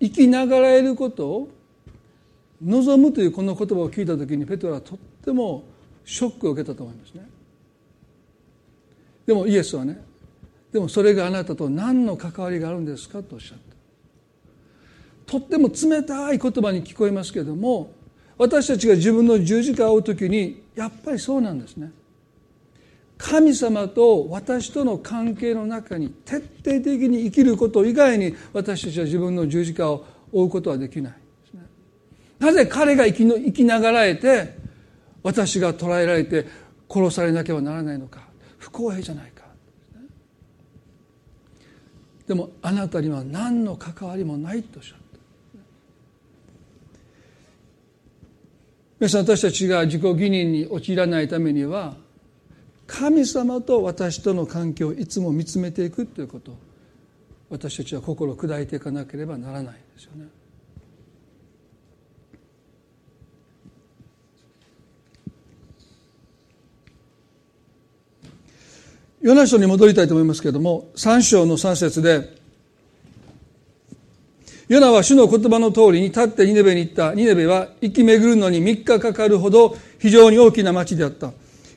[0.00, 1.50] 生きながらえることを
[2.64, 5.64] 望むというこの言葉を聞いた時にペテロはとっても
[6.06, 7.28] ショックを受けたと思いますね。
[9.26, 10.02] でもイエスはね
[10.72, 13.58] でもそれがあなたと何の関わりがあるんですかとおっしゃっ
[15.26, 15.32] た。
[15.32, 17.92] とっても冷たい言葉に聞こえますけれども
[18.38, 21.90] 私たちが自分の十字架を追う時にやっぱりそうなんですね。
[23.18, 31.18] 神様と私との関係の中に徹底的に生きること以外に私たちは自分の十字架を追うことはできないで
[31.50, 31.60] すね。
[32.40, 34.56] なぜ彼が生きの生きながらえて
[35.22, 36.46] 私が捕らえられて
[36.90, 38.26] 殺されなければならないのか。
[38.58, 39.42] 不公平じゃないか。
[42.26, 45.02] でもあなたには何の関わりもないとおっしゃった
[49.02, 51.96] 皆さん私たちが自己義認に陥らないためには
[52.86, 56.56] 神様と私との関係をいつも見つめていくということ
[57.50, 60.28] 私たちは心を砕いていかなければならないですよね。
[69.20, 72.40] ヨナ書に戻りたいと思いますけれども3章の3節で
[74.72, 77.12] ヨナは主の言葉の通りに立ってニネベに行った。
[77.12, 81.30] ニネベは生き巡るのに3日かかるほど非常に大きな町であった。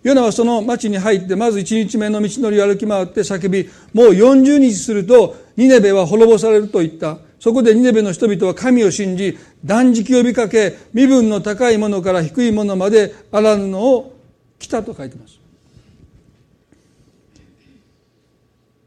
[0.03, 7.17] ヨナはその町に入ってまず1日目の道のりを歩き回って叫びもう40日するとニネベは滅ぼされると言った。
[7.37, 14.15] そこでニネベの人々は神を信じ断食を呼びかけ身分の高いものから低いものまであらぬのを
[14.57, 15.37] 来たと書いてます。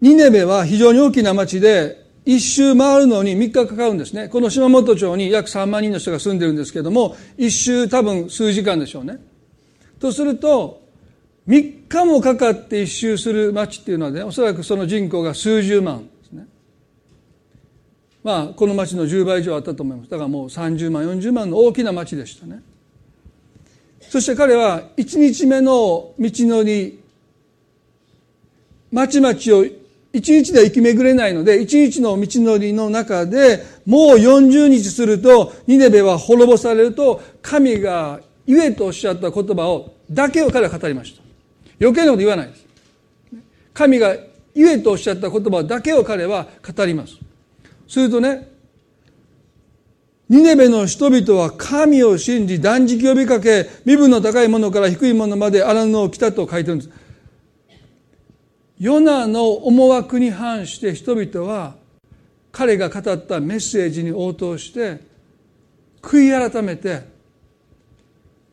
[0.00, 4.28] ニネベは非常に大きな町で一周回るのに3日かかるんですね。
[4.28, 9.18] この島本町に約3万人の人が住んでるんですけども一周多分数時間でしょうね。
[9.98, 10.82] とすると
[11.48, 16.46] 3日もかかって一周する町っていうのはねおそらくその人口が数十万ですね。
[18.22, 20.10] まあこの町の10倍以上あったと思います。
[20.10, 22.60] だからもう30万40万の大きな町でしたね。
[24.02, 27.00] そして彼は1日目の道のり
[28.92, 41.22] 町々を一日では生き巡れないので、一日の道のりの中で、もう40日すると、ニネベは滅ぼされると、神が言えとおっしゃった言葉を、だけを彼は語りました。
[41.80, 42.66] 余計なこと言わないです。
[43.74, 44.16] 神が
[44.54, 47.14] 言えとおっしゃった言葉だけを彼は語ります。
[47.86, 48.48] するとね、
[50.28, 56.90] ニネベの人々は神を信じ断食呼びかけ身分の高いものから低いものまで荒布を着たと書いてるんです
[58.78, 61.74] ヨナの思惑に反して人々は
[62.52, 65.00] 彼が語ったメッセージに応答して
[66.00, 67.02] 悔い改めて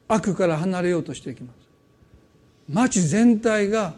[0.08, 1.56] 悪から離れようとしていきます。
[2.68, 3.94] 町全体が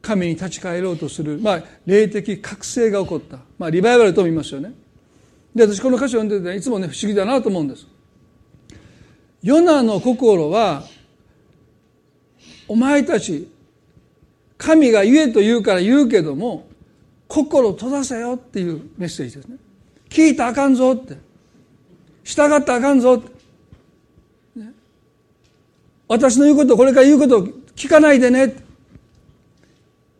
[0.00, 4.72] 神に立ち返ろうとする、まあ、霊的覚醒が起こった、まあ、リバイバルとも言いますよね。
[5.54, 7.86] で私この歌詞を読んでて、いつもね不思議だなと思うんです。
[9.42, 10.84] ヨナの心は
[12.68, 13.48] お前たち
[14.58, 16.66] 神が言えと言うから言うけども
[17.28, 19.56] 心閉ざせよっていうメッセージですね。
[20.08, 21.16] 聞いたあかんぞって。
[22.22, 24.72] 従ったあかんぞって、ね、
[26.08, 28.54] 私の言うことこれから言うことを聞かないでね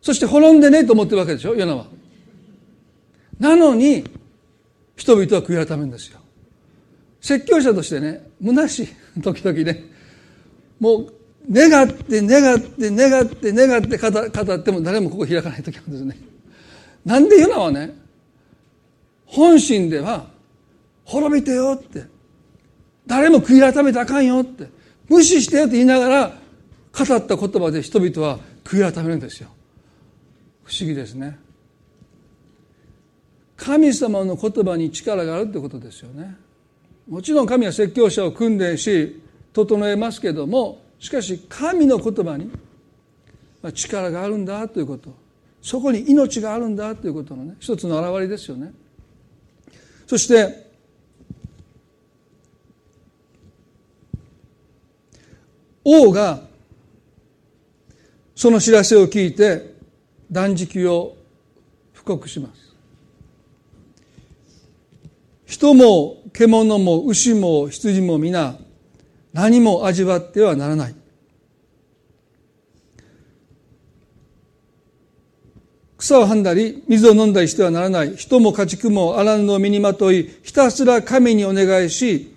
[0.03, 1.87] そして滅んでねと思ってるわけでしょヨナは。
[3.38, 4.05] なのに
[4.97, 6.18] 人々は悔い改めるんですよ。
[7.20, 8.83] 説教者としてね虚し
[9.16, 9.85] い時々ね
[10.79, 11.14] もう
[11.50, 16.16] 願って願って願って願って語っても誰もここ開かない時あるんですね。
[17.04, 17.94] なんでヨナはね
[19.26, 20.26] 本心では
[21.04, 22.04] 滅びてよって
[23.07, 24.68] 誰も悔い改めてあかんよって
[25.09, 26.28] 無視してよって言いながら
[26.96, 29.48] 語った言葉で人々は悔い改めるんですよ。
[30.64, 31.38] 不思議ですね。
[33.57, 36.37] 神様の言葉に力があるってことですよね。
[37.09, 39.20] もちろん神は説教者を訓練し
[39.52, 42.50] 整えますけどもしかし神の言葉に
[43.72, 45.24] 力があるんだということ。
[45.64, 48.72] そこに命があるんだということのね一つの表れですよね。
[50.07, 50.70] そして
[55.83, 56.42] 王が
[58.35, 59.74] その知らせを聞いて
[60.30, 61.16] 断食を
[61.94, 62.74] 布告します。
[65.46, 68.59] 人も獣も牛も羊も皆
[69.35, 70.94] 何も味わってはならない。
[75.99, 78.14] 草をはんだり水を飲んだりしてはならない。
[78.14, 82.33] 人も家畜も荒布を身にまといひたすら神にお願いし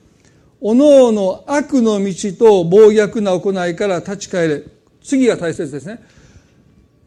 [0.59, 4.63] おのおの悪の道と暴虐な行いから立ち返れ。
[5.03, 6.03] 次が大切ですね。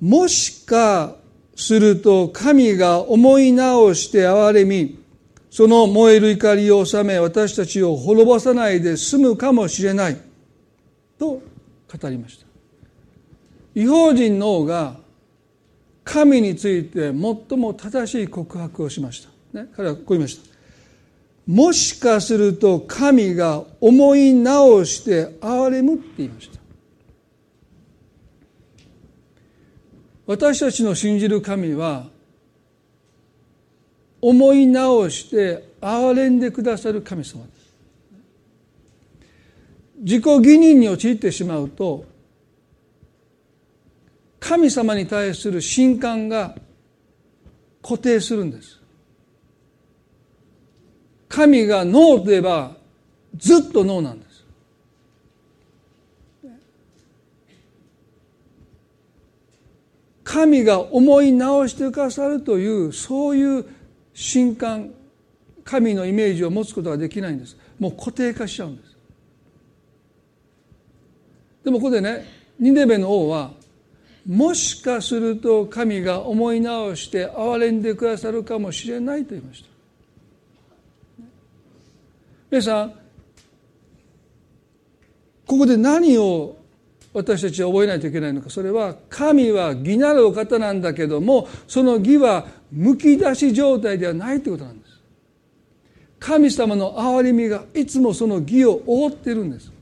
[0.00, 1.16] もしか
[1.56, 4.99] すると神が思い直して憐れみ
[5.50, 10.16] その燃える怒りを収め私たちを滅ぼさないで済むかもしれない。
[11.18, 11.42] と
[12.00, 12.46] 語りました。
[13.74, 14.96] 違法人の王が
[16.04, 20.50] 神について最も正しい告白をしました、ね、彼はこう言いました。
[21.46, 26.60] もしかすると神が思い直して憐れむって言いました。
[30.26, 32.08] 私たちの信じる神は
[34.20, 37.60] 思い直して憐れんでくださる神様です。
[40.00, 42.04] 自己義認に陥ってしまうと
[44.38, 46.54] 神様に対する信感が
[47.82, 48.80] 固定するんです。
[51.28, 52.72] 神がノーと言えば
[53.36, 54.30] ずっとノーなんです。
[60.24, 63.79] 神が思い直してくださるというそういう
[64.20, 64.92] 神感
[65.64, 67.56] 神のイメージを持つことができないんです。
[67.78, 68.96] もう固定化しちゃうんです。
[71.64, 72.26] でもここでね
[72.58, 73.52] ニネベの王は
[74.26, 79.70] もしかすると神が思い直して憐れんでくださるかもしれないと言いました。
[82.50, 82.94] 皆さん
[85.46, 86.59] ここで何を
[87.12, 88.50] 私たちは覚えないといけないのか。
[88.50, 94.90] それは神は義なるお方なんだけどもその義はむき出し状態ではないということなんです。
[96.20, 99.72] 神様の憐れみがいつもその義を覆ってるんです。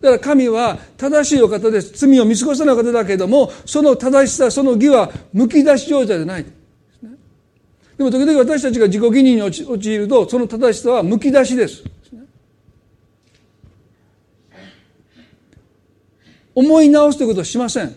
[0.00, 1.92] だから神は正しいお方です。
[2.06, 6.44] 罪を見過ごさない方だけどもその正しさその義はむき出し状態ではない。
[7.96, 11.82] でも時々私たちが自己義認に陥るとその正しさはむき出しです。
[16.54, 17.94] 思い直すということはしません。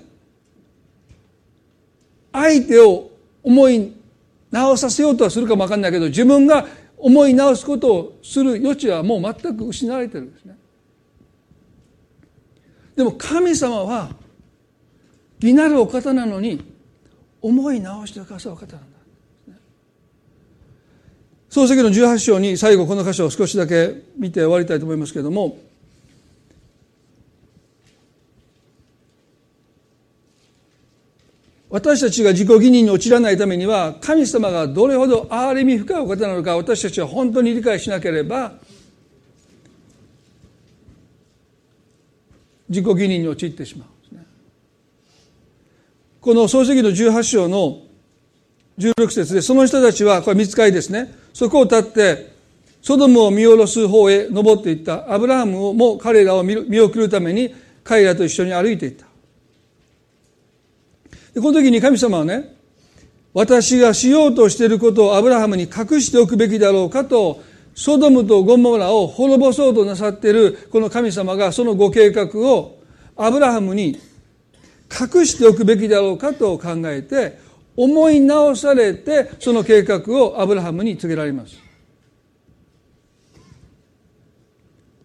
[2.32, 3.12] 相手を
[3.44, 3.94] 思い
[4.52, 6.66] 直させようとはするかもわかんないけど自分が
[6.98, 10.58] 思い直すことをする余地はもう全く失われてるんですね。
[12.96, 14.10] でも神様は
[15.42, 16.64] 義なるお方なのに
[17.42, 18.96] 思い直してくださるお方なんだ。
[21.50, 25.58] 創世記の18章に最後この箇所を少しだけ見て終わりたいと思いますけれども
[31.76, 38.54] 私たちが自己義認に陥らないためには神様がどれほど憐れみ深いお方なのか私たちは本当に理解しなければ
[42.70, 44.26] 自己義認に陥ってしまうね。
[46.22, 47.82] この創世記の18章の
[48.80, 51.14] 16節で、その人たちは、これ見つかりですね。
[51.34, 52.34] そこを立って、
[52.82, 55.14] ソドムを見下ろす方へ登っていった。
[55.14, 57.54] アブラハムも彼らを見送るために、
[57.84, 59.06] 彼らと一緒に歩いていった。
[61.36, 62.56] でこの時に神様はね、
[63.34, 67.44] 私がしようとしていることをアブラハムに隠しておくべきだろうかと、
[67.76, 72.80] ソドムとゴモラを滅ぼそうとなさっているこの神様がそのご計画を
[73.18, 74.00] アブラハムに
[74.90, 77.38] 隠しておくべきだろうかと考えて
[77.76, 81.58] 思い直されてその計画をアブラハムに告げられます。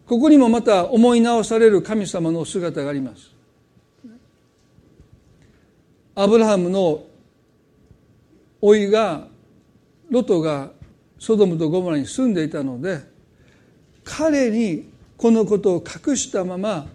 [0.07, 3.40] ここにもまた思い直される神様の姿があります。
[6.21, 7.03] アブラハムの
[8.61, 9.27] 老いが
[10.11, 10.71] ロトが
[11.19, 13.01] ソドムとゴモラに住んでいたので
[14.05, 16.87] 彼にこのことを隠したまま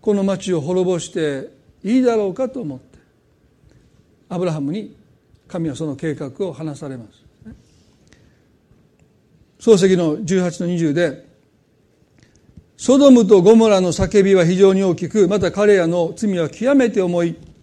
[0.00, 1.50] この町を滅ぼして
[1.84, 2.98] いいだろうかと思って
[4.28, 4.96] アブラハムに
[5.46, 7.24] 神はその計画を話されます。
[9.60, 11.24] 漱石の18の20で
[12.76, 17.53] ソドムとゴモラの叫びは非常に大きくまた彼らの罪は極めて重い。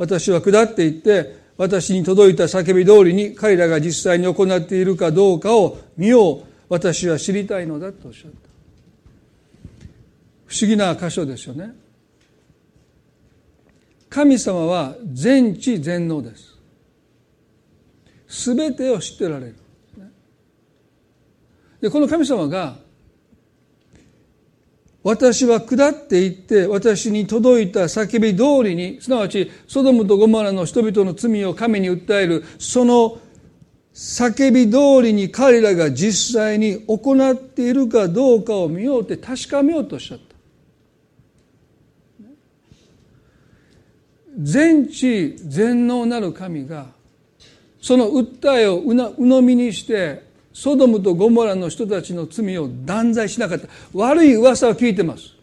[0.00, 6.42] 私は下っていって私に届いた叫び通りに彼らが実際に行っているかどうかを見よう。
[6.70, 8.38] 私は知りたいのだとおっしゃった。
[10.46, 11.74] 不思議な箇所ですよね。
[14.08, 16.56] 神様は全知全能です。
[18.54, 19.56] 全てを知っておられる。
[21.82, 22.78] でこの神様が
[25.02, 33.18] 私は下っていって私に届いた叫び通りにすなわちソドムとゴマラの人々の罪を神に訴えるその
[33.94, 40.30] 叫び通りに彼らが実際に行っているかどうかを見ようって確かめようとおっしゃった。
[44.38, 46.86] 全知全能なる神が
[47.80, 53.68] その訴えを鵜呑みにしてソドムとゴモラの人たちの罪を断罪しなかった。
[53.92, 55.34] 悪い噂は聞いてます、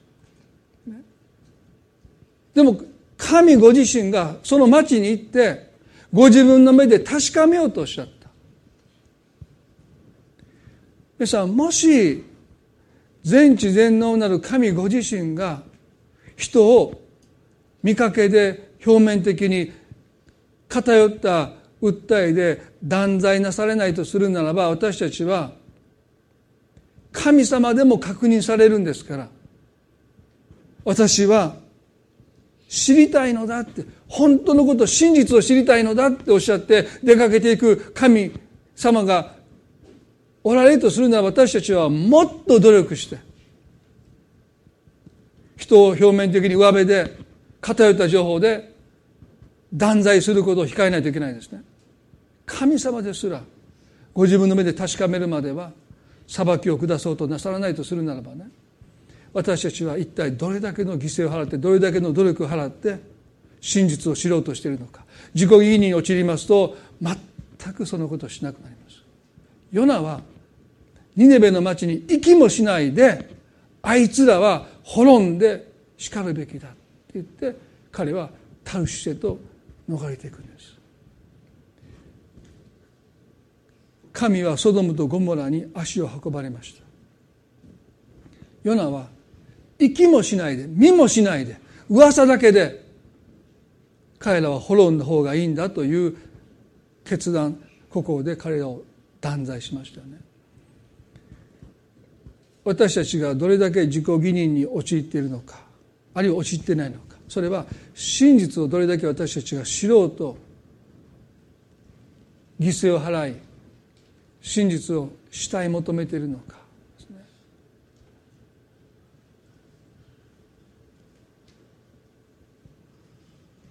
[2.54, 2.80] でも
[3.18, 5.72] 神ご自身がその町に行って
[6.14, 8.30] ご自分の目で確かめようとおっしゃった。
[11.18, 12.24] 皆さんもし
[13.24, 15.64] 全知全能なる神ご自身が
[16.36, 17.02] 人を
[17.82, 19.72] 見かけで表面的に
[20.68, 21.52] 偏った
[21.82, 25.52] 訴えで断罪なされないとするならば私たちは
[27.12, 29.30] 神様でも確認されるんですから
[30.84, 31.56] 私は
[32.70, 38.32] 知りたいのだって本当のこと真実を知りたいのだっておっしゃって出かけていく神
[38.76, 39.36] 様が
[40.44, 43.18] おられるとするなら私たちはもっと努力して
[45.58, 47.18] 人を表面的に上辺で
[47.60, 48.74] 偏った情報で
[49.74, 51.64] 断罪することを控えないといけないですね。
[52.48, 53.44] 神様ですら
[54.14, 55.72] ご自分の目で確かめるまでは
[56.28, 58.48] 裁きを下そうとなさらないとするならばね
[59.34, 62.98] 私たちは一体どれだけの犠牲を払ってどれだけの努力を払って
[63.62, 65.04] 真実を知ろうとしているのか。
[65.34, 69.04] 自己義義に陥りますと全くそのことをしなくなります。
[69.72, 70.22] ヨナは
[71.16, 73.30] ニネベの町に行きもしないで
[73.82, 76.78] あいつらは滅んで叱るべきだって
[77.16, 77.56] 言って
[77.92, 78.30] 彼は
[78.64, 79.38] タウシュへと
[79.90, 80.78] 逃れていくんです
[84.18, 86.82] 神はソドムとゴモラに足を運ばれました。
[88.64, 89.10] ヨナは
[89.78, 92.84] 行きもしないで見もしないで噂だけで
[94.18, 96.18] 彼らは滅んだ方がいいんだという
[97.06, 97.62] 決断
[97.92, 98.82] ここで彼らを
[99.22, 100.18] 断罪しましたよね。
[102.64, 105.62] 私たちがどれだけ自己義認に陥っているのか
[106.16, 110.36] あるいは陥ってないのかそれは真実をどれだけ私たちが知ろうと
[112.60, 113.47] 犠牲を払い
[114.48, 116.56] 真実をしたい求めているのか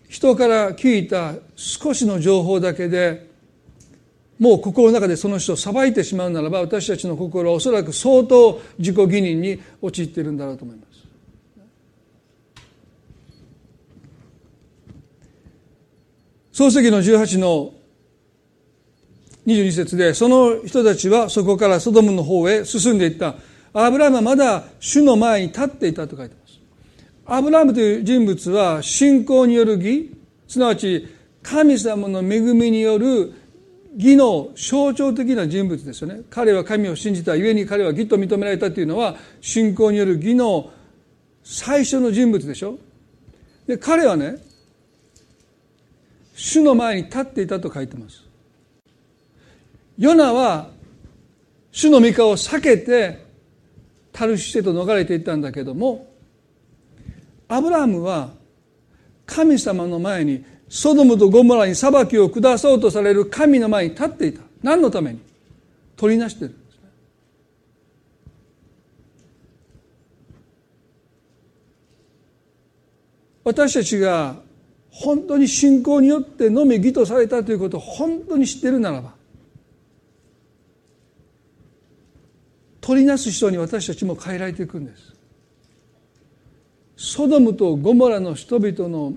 [0.06, 3.26] 人から聞いた少しの情報だけで
[4.38, 10.96] もう心の中でその人を裁いてしまうならば私たちの心はおそらく相当自己義認に陥っているんだろうと思います。
[16.52, 17.75] 創世記の18の
[19.46, 23.36] 22節で、その人たちはそこからソドムの方へ進んでいった。
[23.72, 26.60] アブラムはまだ主の前に立っていたと書いてます。
[27.26, 30.10] アブラムという人物は信仰による義、
[30.48, 31.08] すなわち
[31.42, 33.32] 神様の恵みによる
[33.96, 36.22] 義の象徴的な人物ですよね。
[36.28, 40.70] 彼は神を信じたゆえに彼は義と認められたというのは信仰による義の
[41.44, 42.78] 最初の人物でしょ。
[43.66, 44.36] で、彼はね、
[46.34, 48.25] 主の前に立っていたと書いてます
[49.98, 50.70] ヨナは
[51.72, 53.24] 主の御顔を避けて
[54.12, 56.06] タルシシェと逃れていったんだけども
[57.48, 58.30] アブラハムは
[59.24, 64.40] 神様の前にソドムとゴモラに裁きを下そうとされる神の前に立っていた。
[64.62, 65.20] 何のために？
[65.96, 66.90] 取りなしてるんですね。
[73.44, 74.36] 私たちが
[74.90, 79.14] 本当に信仰によってのみ義とされたということを本当に知ってるならば
[82.86, 85.12] 取りなす人に私たちも変えられていくんです。
[86.96, 89.14] ソドムとゴモラの人々の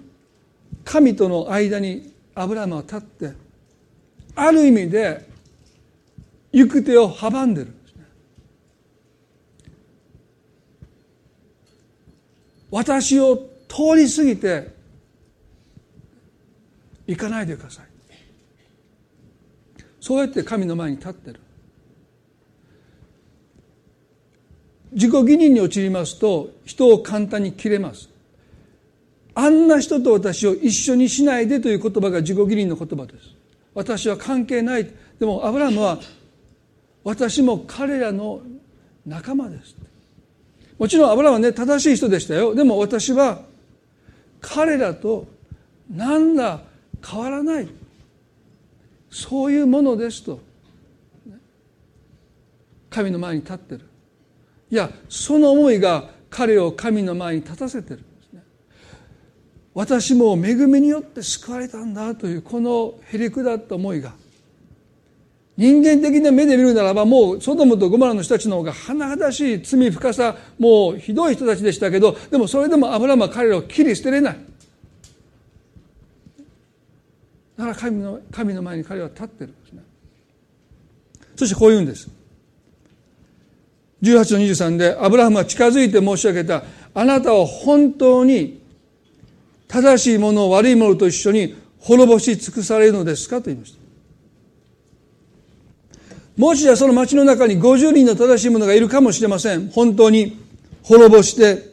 [0.84, 3.34] 神との間にアブラムは立って
[4.34, 5.24] ある意味で
[6.52, 7.72] 行く手を阻んでる
[12.72, 14.74] 私を通り過ぎて
[17.06, 17.86] 行かないでください。
[20.02, 21.40] そうやって神の前に立ってる。
[24.92, 28.10] 自己義認に陥りますと人を簡単に切れます。
[29.36, 33.30] あんな人と私を一緒にしないでという言葉が自己義認の言葉です。
[33.74, 34.92] 私は関係ない。
[35.20, 36.00] でもアブラハムは
[37.04, 38.42] 私も彼らの
[39.06, 39.76] 仲間です。
[40.78, 42.56] もちろんアブラハムはね正しい人でしたよ。
[42.56, 43.44] でも私は
[44.42, 45.28] 彼らと
[45.90, 46.62] 何ら
[47.06, 47.68] 変わらない。
[49.12, 50.40] そういうものですと。
[52.90, 53.89] 神の前に立ってる。
[54.72, 58.44] いやその思いが彼を神の前に立たせてるんですね。
[59.74, 64.14] 私も恵みによって救われたんだというこのへりくだった思いが
[65.58, 74.40] 人間的な目で見るならばもうソドムとゴマラの人たちの方が甚だしい罪深さもうひどい人たちでしたけどでもそれでもアブラムは彼らを切り捨てれない。
[77.58, 79.84] だから神の神の前に彼は立ってるんですね。
[81.36, 82.10] そしてこう言うんです。
[84.02, 88.62] 18の23でアブラハムは近づいて申し上げたあなたは本当に
[89.68, 93.38] 正しいものを悪いものと一緒に滅ぼし尽くされるのですか？
[93.38, 93.80] と言いました。
[96.38, 99.70] もしやその町の中に50人の正しい者がいるかもしれません。
[99.70, 100.40] 本当に
[100.84, 101.70] 滅ぼして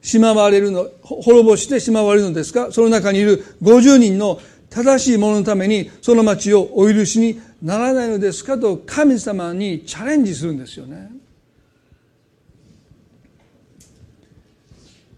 [0.00, 2.72] しまわれるの滅ぼしてしまわれるのですか？
[2.72, 4.40] その中にいる50人の
[4.72, 11.10] 正しい者のためにその町をお許しにならないのですかと神様にチャレンジするんですよね。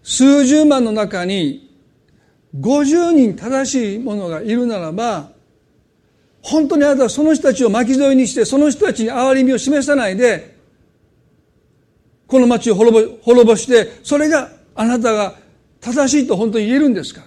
[0.03, 1.73] 数十万の中に
[2.59, 5.31] 50人正しい者がいるならば
[6.43, 10.55] 本当にあなたはその人たちを巻き添えにしてその人たちに憐れみを示さないで
[12.27, 15.35] この町を滅ぼ滅ぼしてそれがあなたが
[15.81, 17.21] 正しいと本当に言えるんですか？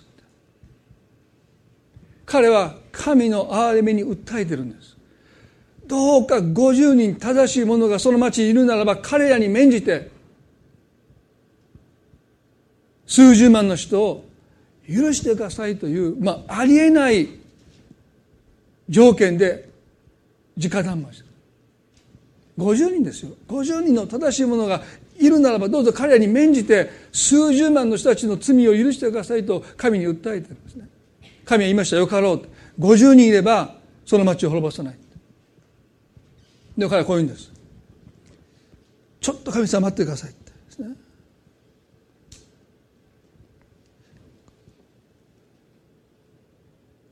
[2.29, 4.97] 彼は神の憐れみに訴えてるんです。
[5.87, 10.11] どうか50人正しい者がその町にいるならば彼らに免じて
[13.07, 14.27] 数十万の人を
[14.87, 17.29] 許してくださいという、まあ、ありえない
[18.91, 19.71] 条件で
[20.59, 21.25] 直談判した
[22.63, 23.33] 50人ですよ。
[23.49, 24.83] 50人の正しい者が
[25.19, 30.89] いるならばどうぞ彼らに免じて数十万の人たちの罪を許してくださいと神に訴えてるんですね。
[31.49, 31.97] 神は言いました。
[31.97, 32.43] よかろう。
[32.79, 33.75] 50人いれば
[34.05, 34.99] その町を滅ぼさない。
[36.77, 37.51] で彼はこう言うんです。
[39.19, 40.95] ちょっと神様待ってくださいってですね。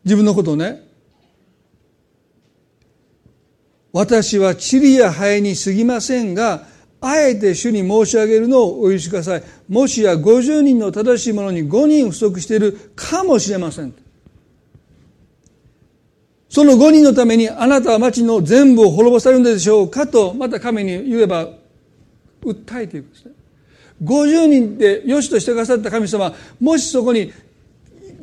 [0.05, 0.87] 自分のことをね
[3.93, 6.67] 私は塵やハエに過ぎませんが
[7.01, 9.43] あえて主に申し上げるのをお許しください。
[9.69, 13.95] もしや50人の正しいものに5人不足しているかもしれません。
[16.57, 21.51] その5人のためにあなたは町の全部を滅ぼされるのでしょうかとまた神に言えば
[22.43, 23.33] 訴えていくんですね。
[24.03, 27.31] 50人でよしとしてくださった神様もしそこに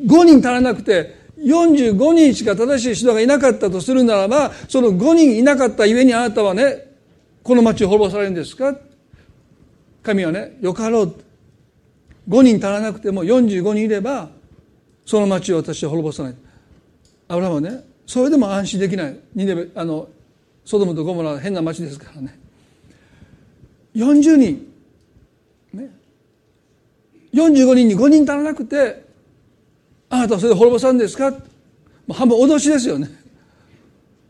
[0.03, 6.87] 5人足らなくて45人しか正しい人がいなかったとするならばその5人いなかったゆえにあなたはね
[7.43, 8.75] この町を滅ぼされるんですか？
[10.01, 11.15] 神はねよかろう
[12.27, 14.29] 5人足らなくても45人いれば
[15.05, 16.35] その町を私は滅ぼさない。
[17.27, 19.19] アブラムはねそれでも安心できない。
[19.33, 20.07] ニネベあの
[20.65, 22.37] ソドムとゴモラは変な町ですからね。
[23.95, 24.67] 40人。
[25.73, 25.89] ね。
[27.33, 29.05] 45人に5人足らなくて
[30.09, 31.33] あなたはそれで滅ぼさんですか？
[32.11, 33.09] 半分脅しですよね。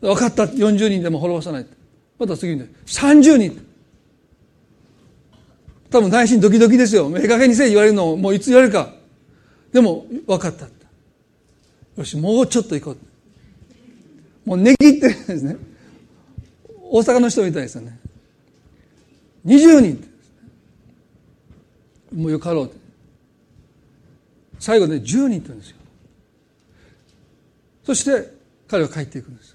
[0.00, 1.66] 分かった40人でも滅ぼさない
[2.18, 3.66] また次に30人。
[5.90, 7.12] 多分内心ドキドキですよ。
[7.16, 8.94] ええ加減にせえ言われるのをもういつ言われるか。
[9.72, 10.66] でも分かった。
[11.96, 12.96] よしもうちょっと行こう
[14.44, 15.56] もう値切ってるんですね。
[16.90, 17.98] 大阪の人みたいですよね。
[19.46, 20.08] 20人
[22.14, 22.76] もうよかろうって。
[24.58, 25.76] 最後ね10人って言うんですよ。
[27.84, 28.32] そして
[28.66, 29.54] 彼は帰っていくんです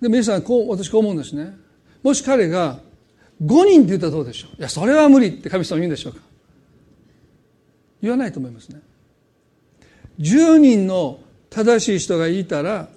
[0.00, 1.54] で皆さんこう私こう思うんですね。
[2.02, 2.78] もし彼が
[3.42, 4.56] 5人って言ったらどうでしょう。
[4.58, 6.20] いやそれは無理って神様言うんでしょうか。
[8.02, 8.80] 言わないと思いますね。
[10.20, 11.18] 10人の
[11.54, 12.88] 正しい人がいたら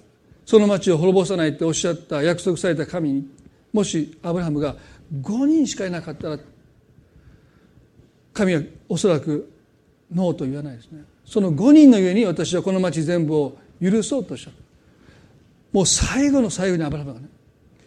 [0.44, 3.28] その町を滅ぼさないっておっしゃった約束された神に
[3.72, 4.74] もしアブラハムが
[5.22, 6.38] 5人しかいなかったら
[8.34, 9.48] 神はおそらく
[10.12, 11.04] ノーと言わないですね。
[11.24, 14.50] その5人のゆえに私はこの町全部を許そうとした。
[15.72, 17.28] もう最後の最後にアブラハムがね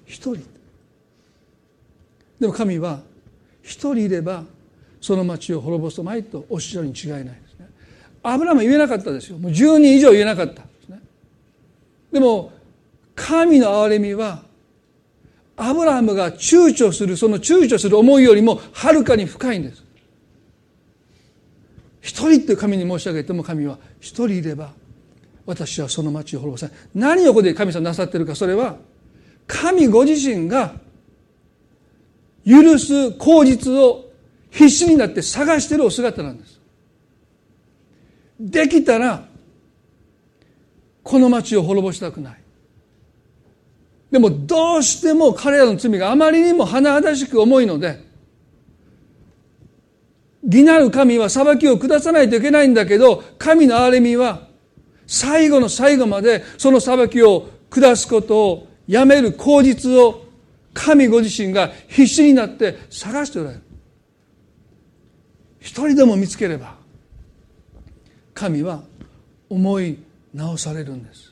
[0.06, 0.46] 一人。
[2.40, 3.02] でも神は
[3.62, 4.46] 一人いれば
[5.02, 7.26] その町を滅ぼすまいとおっしゃるに違いない
[8.24, 9.38] アブラム言えなかったですよ。
[9.38, 10.62] もう10人以上言えなかった。
[10.62, 11.02] でね
[12.12, 12.52] でも
[13.16, 14.44] 神の憐れみは
[15.58, 19.84] アブラハムが躊躇するその躊躇する思いよりもはるかに深いんです。
[22.02, 24.72] 一人って神に申し上げても神は一人いれば
[25.46, 26.76] 私はその町を滅ぼさない。
[26.96, 28.78] 何をここで神様なさってるかそれは
[29.48, 30.76] 神ご自身が
[32.46, 34.06] 許す口実を
[34.50, 36.61] 必死になって探してるお姿なんです。
[38.50, 39.26] できたら
[41.04, 42.42] この町を滅ぼしたくない。
[44.10, 48.04] でもどうしても彼らの罪があまりにも甚だしく重いので
[50.44, 54.48] 義なる神は裁きを下さないといけないんだけど神の憐れみは
[55.08, 60.26] 最後の最後までその裁きを下すことをやめる口実を
[60.74, 63.64] 神ご自身が必死になって探しておられる。
[65.60, 66.81] 一人でも見つければ
[68.42, 68.82] 神は
[69.50, 70.00] 思い
[70.34, 71.32] 直されるんです。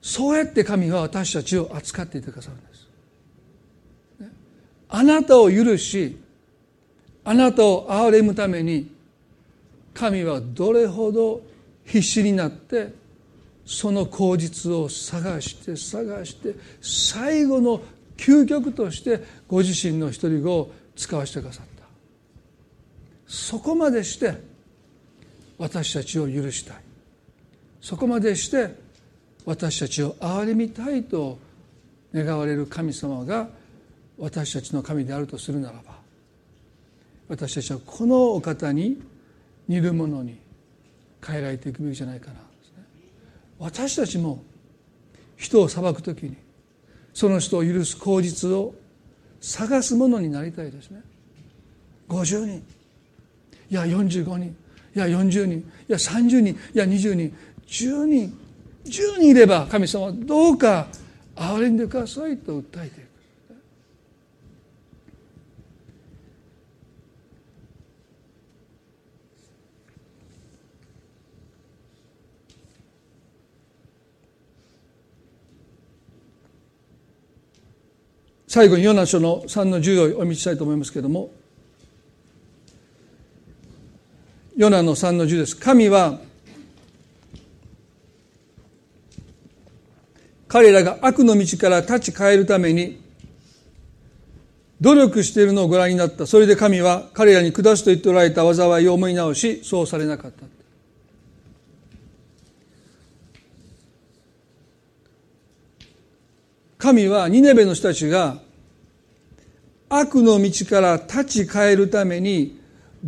[0.00, 2.86] そうやって神は私たちを扱っていてくださるんです。
[4.88, 6.16] あなたを許し
[7.24, 8.88] あなたを憐れむために
[9.92, 11.40] 神はどれほど
[11.84, 12.92] 必死になって
[13.64, 17.82] その口実を探して探して最後の
[18.16, 21.82] 究極としてご自身の一人子を使わせてくださった。
[23.26, 24.54] そこまでして
[25.58, 26.76] 私たちを許したい。
[27.80, 28.74] そこまでして
[29.44, 31.38] 私たちを憐れみたいと
[32.12, 33.48] 願われる神様が
[34.18, 35.96] 私たちの神であるとするならば
[37.28, 39.00] 私たちはこのお方に
[39.68, 40.38] 似るものに
[41.24, 42.34] 変えられていくべきじゃないかな。
[43.58, 44.42] 私たちも
[45.36, 46.36] 人を裁く時に
[47.14, 48.74] その人を許す口実を
[49.40, 51.02] 探すものになりたいですね。
[52.08, 52.62] 50人。
[53.70, 54.56] いや45人。
[54.96, 55.58] いや40人。
[55.58, 56.54] いや30人。
[56.54, 57.36] いや20人。
[57.68, 58.38] 10人。
[58.86, 60.86] 10人いれば神様はどうか
[61.34, 63.06] 憐れんでくださいと訴えている。
[78.48, 81.30] 最後にヨナ書の3の10をお読みしたいと思いますけれども
[84.56, 85.54] ヨナの3の10です。
[85.54, 86.18] 神は
[90.48, 92.98] 彼らが悪の道から立ち返るために
[94.80, 96.26] 努力しているのをご覧になった。
[96.26, 100.46] それで神は彼らに下すと言っておられた災いを思い直しそうされなかった。
[106.78, 108.38] 神はニネベの人たちが
[109.90, 112.64] 悪の道から立ち返るために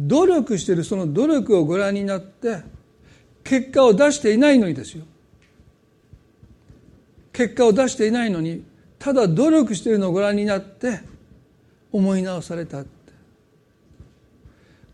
[0.07, 2.63] 努力してるその努力をご覧になって
[3.43, 5.05] 結果を出していないのにですよ。
[7.33, 8.65] 結果を出していないのに
[8.99, 11.01] ただ努力してるのをご覧になって
[11.93, 12.85] 思い直された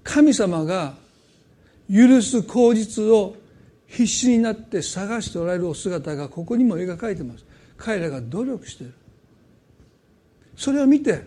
[0.03, 0.95] 神様が
[1.91, 3.35] 許す口実を
[3.87, 7.45] 必死になって探しておられるお姿がここにも絵が描かれてます。
[7.77, 8.95] 彼らが努力している。
[10.57, 11.23] それを見て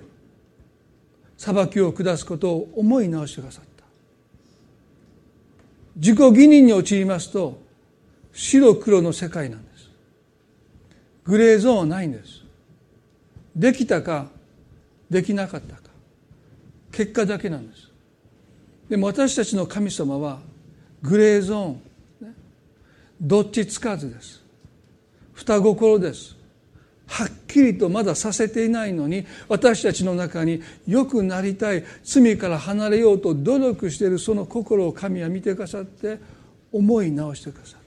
[1.37, 3.66] 裁きを下すことを思い直してくださった
[5.97, 7.59] 自己義認に陥りますと
[8.31, 9.89] 白黒の世界なんです。
[11.25, 12.43] グレーゾーンはないんです。
[13.55, 14.27] できたか
[15.09, 15.81] できなかったか。
[16.91, 17.91] 結果だけなんです。
[18.89, 20.39] でも私たちの神様は
[21.01, 21.81] グレーゾーン
[23.19, 24.43] どっちつかずです。
[25.33, 26.36] 双心です。
[27.07, 36.19] はっきりとまださせていないのに私たちの中に良くなりたい罪から離れようと努力しているその心を神は見てくださって
[36.71, 37.79] 思い直してくださる。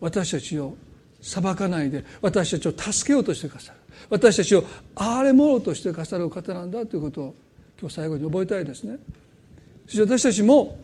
[0.00, 0.76] 私たちを
[1.20, 3.78] 裁かないで私たちを助けようとしてくださる。
[4.08, 4.62] 私たちを
[4.94, 7.34] 憐れもろうとしてくださる方なんだということを
[7.80, 8.98] 今日最後に覚えたいですね。
[9.86, 10.78] そして私たちも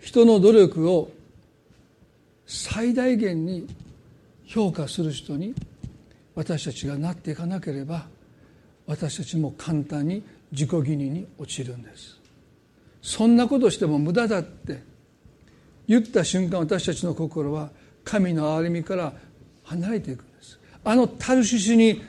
[0.00, 1.10] 人の努力を
[2.46, 3.66] 最大限に
[4.54, 5.52] 評価する人に
[6.36, 8.06] 私たちがなっていかなければ
[8.86, 12.20] 私たちも簡単に自己義認に陥るんです。
[13.02, 14.80] そんなことしても無駄だって
[15.88, 17.70] 言った瞬間私たちの心は
[18.04, 19.12] 神の憐れみから
[19.64, 20.60] 離れていくんです。
[20.84, 22.00] あのタルシシに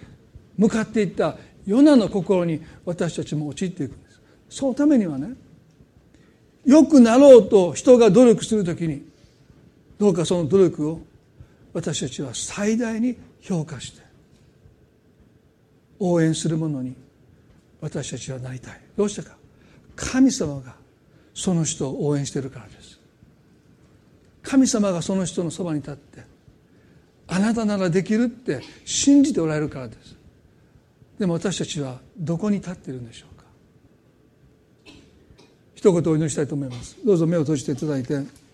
[0.56, 4.22] 向かっていったヨナの心に私たちも陥っていくんです。
[4.50, 5.30] そのためにはね
[6.64, 9.04] 良くなろうと人が努力するときに
[9.98, 11.00] どうかその努力を
[11.76, 14.02] 私たちは最大に評価して
[16.00, 16.96] 応援するものに
[17.82, 18.82] 私たちはなりたい。
[18.96, 19.36] どうしてか。
[19.98, 20.74] 神様が
[21.34, 22.98] その人を応援しているからです。
[24.42, 26.24] 神様がその人のそばに立って
[27.28, 30.16] あなたならできるって信じておられるからです。
[31.20, 33.44] でも私たちはどこに立っているんでしょうか。
[35.76, 36.96] 一言お祈りしたいと思います。
[37.06, 38.45] どうぞ目を閉じていただいて。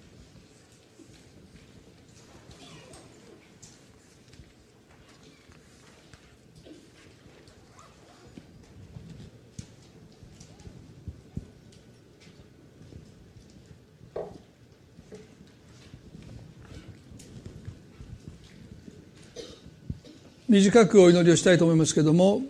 [20.51, 22.41] 短くお祈りをしたいと思いますけれども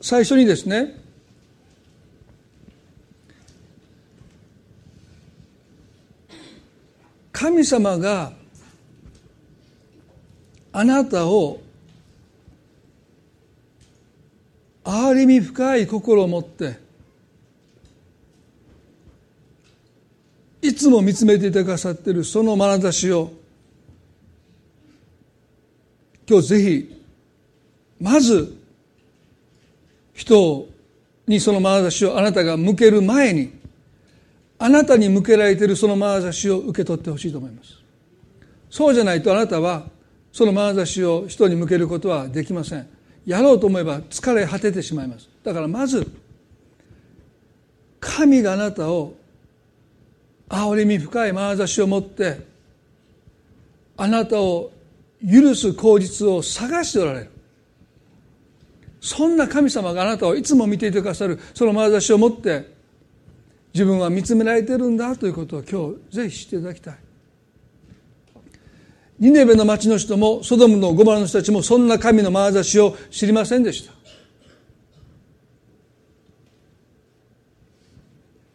[0.00, 1.00] 最初にですね
[7.30, 8.32] 神様が
[10.72, 11.60] あなたを
[14.82, 16.76] 憐れみ深い心を持って
[20.60, 23.30] いつも見つめていてくださっているその眼差しを
[26.28, 27.01] 今日ぜひ
[28.02, 28.58] まず
[30.12, 30.66] 人
[31.28, 33.52] にその眼差しをあなたが向ける前に
[34.58, 37.78] あなたに向けられているその眼差しを受け取ってほしいと思います。
[38.70, 39.84] そうじゃないとあなたは
[40.32, 42.88] その眼差しを人に向けることはできません。
[43.24, 45.28] やろうと思えば疲れ果ててしまいます。
[45.44, 46.10] だからまず
[48.00, 49.14] 神があなたを
[50.48, 52.40] 憐れみ深い眼差しを持って
[53.96, 54.72] あなたを
[55.24, 57.31] 許す口実を探しておられる。
[59.02, 62.72] そんな神様があなたをいつも見ていてくださるその眼差しを持って
[63.74, 66.94] 自分は見つめられてるんだということを今日ぜひ知っていただきたい。
[69.18, 73.92] ニネベの町の人もソドムのゴマの人たちもそんな神の眼差しを知りませんでした。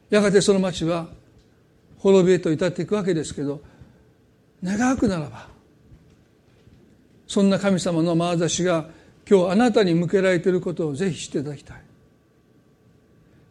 [0.10, 1.08] やがてその町は
[1.98, 3.60] 滅びへと至っていくわけですけど
[4.64, 5.48] 願くならば
[7.28, 8.90] そんな神様の眼差しが
[9.30, 11.82] 今日あなたに向けられていることをぜひ知っていただきたい。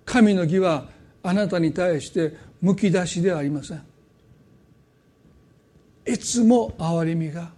[0.06, 0.88] 神の義は
[1.22, 3.82] あなたに対してむき出しではありません。
[6.06, 7.50] いつも憐れみが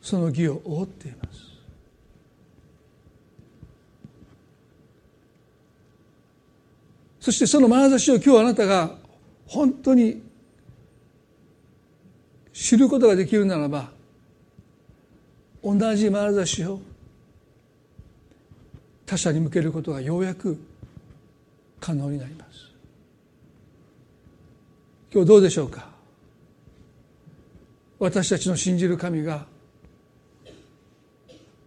[0.00, 1.52] その義を覆っています。
[7.18, 8.96] そしてその眼差しを今日あなたが
[9.46, 10.22] 本当に
[12.52, 13.90] 知ることができるならば
[15.62, 16.80] 同じ眼差しを
[19.12, 20.58] 他者に向けることがようやく
[21.80, 22.72] 可能になります。
[25.12, 25.90] 今日どうでしょうか？
[27.98, 29.44] 私たちの信じる神が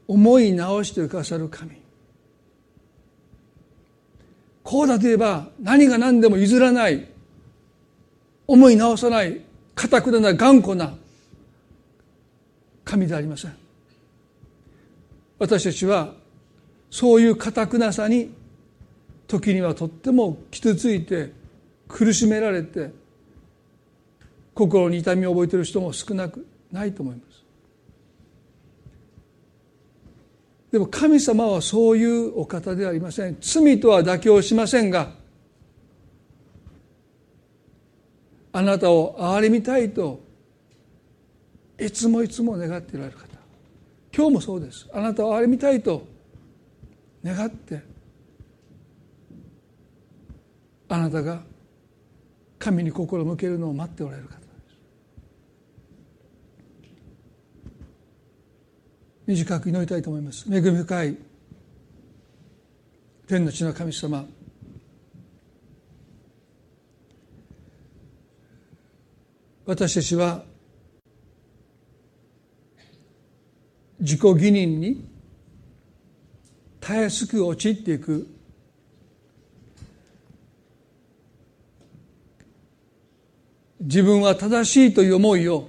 [0.08, 1.74] 思い直してくださる神。
[4.64, 7.08] こうだと言えば何が何でも譲らない
[8.48, 9.42] 思い直さない
[9.76, 10.96] 固くな頑固な
[12.84, 13.56] 神でありません。
[15.38, 16.25] 私たちは
[16.96, 18.34] そういう堅くなさに
[19.28, 21.34] 時にはとっても傷ついて
[21.90, 22.90] 苦しめられて
[24.54, 27.44] 心に痛みを覚えている人も少なくないと思います。
[30.72, 33.36] でも神様はそういうお方ではありません。
[33.42, 35.12] 罪とは妥協しませんが
[38.54, 40.22] あなたを憐れみたいと
[41.78, 43.28] いつもいつも願っていられる方。
[44.16, 44.88] 今日もそうです。
[44.94, 46.15] あなたを憐れみたいと
[47.26, 47.82] 願って
[50.88, 51.42] あなたが
[52.60, 54.48] 神に心を向けるのを待っておられる方です。
[59.26, 60.46] 短く祈りたいと思います。
[60.48, 61.18] 恵み深い
[63.28, 64.26] 天の地の神様。
[69.66, 70.44] 私たちは
[74.00, 75.15] 自己義認に
[76.86, 78.28] たやすく陥っていく。
[83.80, 85.68] 自分は正しいという思いを。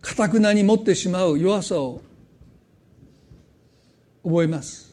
[0.00, 2.02] かたくなに持ってしまう弱さを
[4.24, 4.92] 覚えます。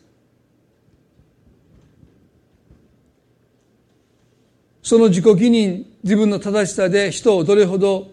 [4.84, 8.12] その自己義認自分の正しさで人をどれほど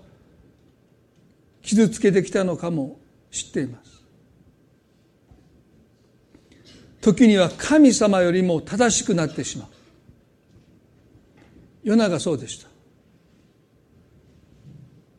[1.61, 3.00] 傷つけてきたのかも
[3.31, 4.05] 知っています。
[7.01, 9.69] 時には神様よりも正しくなってしまう。
[11.83, 12.69] ヨナがそうでした。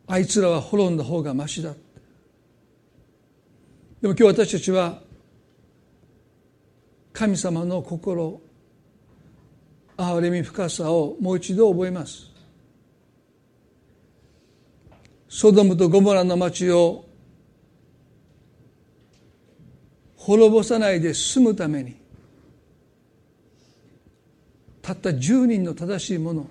[0.07, 1.74] あいつらは滅んだ方がましだ。
[4.01, 5.01] でも今日私たちは
[7.14, 8.41] 神様の心
[9.97, 12.30] 憐れみ深さをもう一度覚えます。
[15.30, 17.05] ソドムとゴモラの町を
[20.24, 21.96] 滅ぼさないで済むために
[24.84, 26.48] たった10人の正しいもの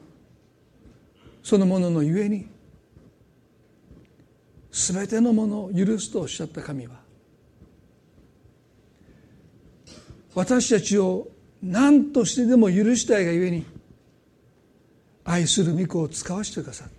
[1.43, 2.49] そのもののゆえに
[4.73, 6.95] 全てのものを許すとおっしゃった神は
[10.35, 11.29] 私たちを
[11.63, 13.65] 何としてでも許したいがゆえに
[15.25, 16.95] 愛する御子を使わせてくださって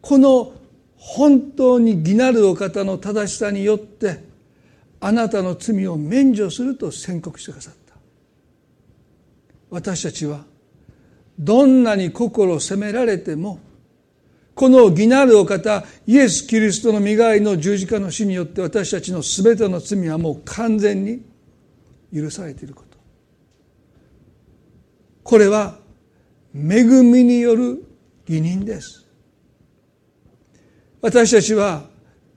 [0.00, 0.52] この
[0.96, 4.31] 本当に義なるお方の正しさによって
[5.04, 7.96] あなたの罪を免除すると宣告してくださった。
[9.68, 10.44] 私たちは
[11.36, 13.58] どんなに心を責められても
[14.54, 21.24] この義なるお方イエス・キリストの身代わりの十字架の死によって私たちの全ての罪はもう完全に
[22.14, 22.96] 許されていること。
[25.24, 25.78] これは
[26.54, 27.82] 恵みによる
[28.28, 29.04] 義人です。
[31.00, 31.90] 私たちは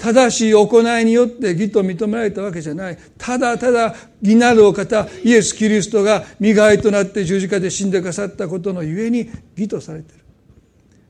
[0.05, 2.97] 正しい行いによって義と認められたわけじゃない。
[3.17, 10.23] ただただ義なるお方イエス・キリストが身代わりとなって十字架で死んでくださったことのゆえに義とされている。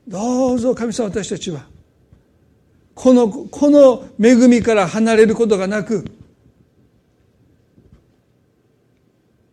[0.08, 1.66] どうぞ神様私たちは
[2.94, 6.02] このこの恵みから離れることがなく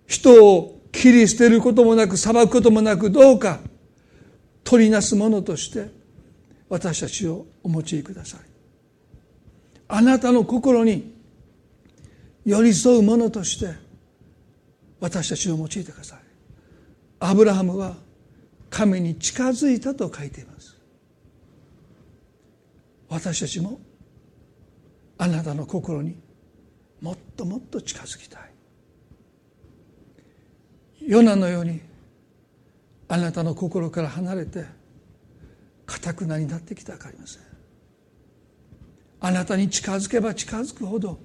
[0.07, 3.59] 人を切り捨てることもなく裁くこともなくどうか
[4.63, 5.89] 取りなすものとして
[6.69, 8.52] 私たちをお持ちください。
[9.87, 11.13] あなたの心に
[12.45, 13.73] 寄り添うものとして
[14.99, 16.19] 私たちを用いてください。
[17.19, 17.95] アブラハムは
[18.69, 20.77] 神に近づいたと書いています。
[23.09, 23.79] 私たちも
[25.17, 26.17] あなたの心に
[26.99, 28.53] もっともっと近づきたい。
[31.07, 31.81] ヨナのように
[33.07, 34.65] あなたの心から離れて
[35.85, 37.41] かたくなになってきたかありません。
[39.25, 41.17] あなたに近づけば近づくほど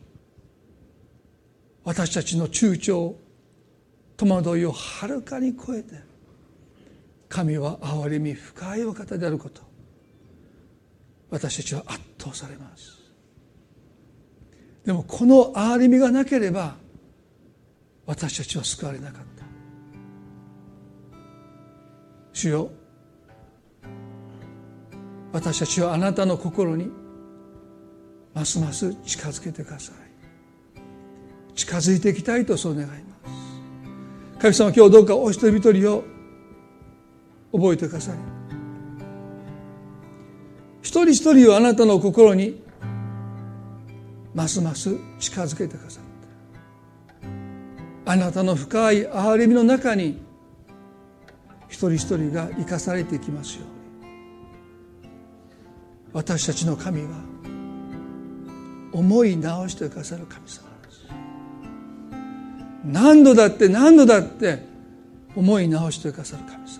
[1.82, 3.14] 私たちの躊躇
[4.16, 5.96] 戸惑いをはるかに超えて
[7.28, 9.62] 神は憐れみ深いお方であること
[11.28, 12.96] 私たちは圧倒されます。
[14.86, 16.76] でもこの憐れみがなければ
[18.06, 19.44] 私たちは救われなかった。
[22.32, 22.70] 主よ
[25.32, 26.90] 私たちはあなたの心に
[28.38, 29.96] ますます近づけてください。
[31.56, 33.00] 近づいていきたいとそう願います。
[34.38, 36.04] 神様今日どうかお一人一人を
[37.52, 38.14] 覚えてください。
[40.82, 42.62] 一人一人をあなたの心に
[44.34, 46.04] ますます近づけてくださっ
[48.04, 50.22] たあなたの深い憐れみの中に
[51.66, 53.70] 一人一人が生かされていきますように。
[56.12, 57.27] 私たちの神は
[58.92, 61.06] 思い直してくださる神様です。
[62.84, 64.66] 何度だって何度だって
[65.36, 66.78] 思い直してくださる神様です。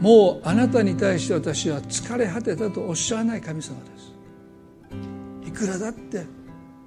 [0.00, 5.48] もうあなたに対して私は疲れ果てたとおっしゃらない神様です。
[5.48, 6.26] いくらだって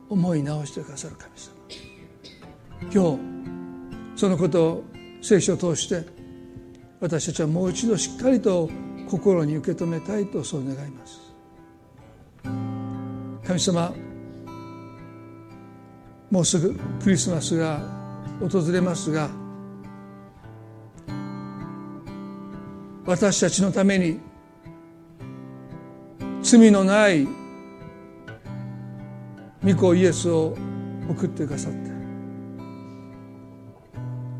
[0.10, 1.60] 思い直してくださる神様
[2.92, 4.84] 今日そのことを
[5.22, 6.06] 聖書を通して
[7.00, 8.70] 私たちはもう一度しっかりと
[9.10, 11.20] 心に受け止めたいとそう願います。
[13.50, 13.92] 神様
[16.30, 17.80] もうすぐクリスマスが
[18.40, 19.28] 訪れますが
[23.08, 24.20] 私たちのために
[26.44, 27.28] 罪のない
[29.64, 30.56] 御子イエスを
[31.10, 31.90] 送ってくださって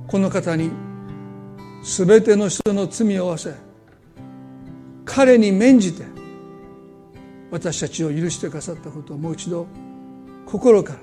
[0.06, 0.70] この方に
[1.84, 3.56] 全ての人の罪を負わせ
[5.04, 6.09] 彼に免じて
[7.52, 9.68] 私たちを許してくださったことをもう一度
[10.46, 11.00] 心から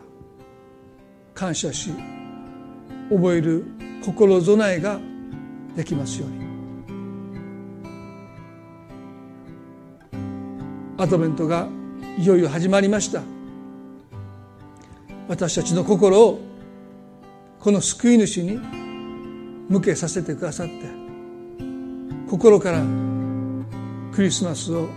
[1.35, 1.91] 感謝し
[3.11, 3.65] 覚える
[4.05, 5.01] 心備えが
[5.75, 6.47] できますように。
[10.99, 11.69] アドベントが
[12.19, 13.23] いよいよ始まりました。
[15.29, 16.41] 私たちの心を
[17.59, 18.59] この救い主に
[19.69, 20.73] 向けさせてくださって
[22.31, 22.85] 心から
[24.13, 24.89] クリスマスを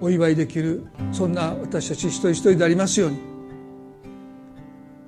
[0.00, 3.18] お祝いできるそんな私たち一人一人でありますように。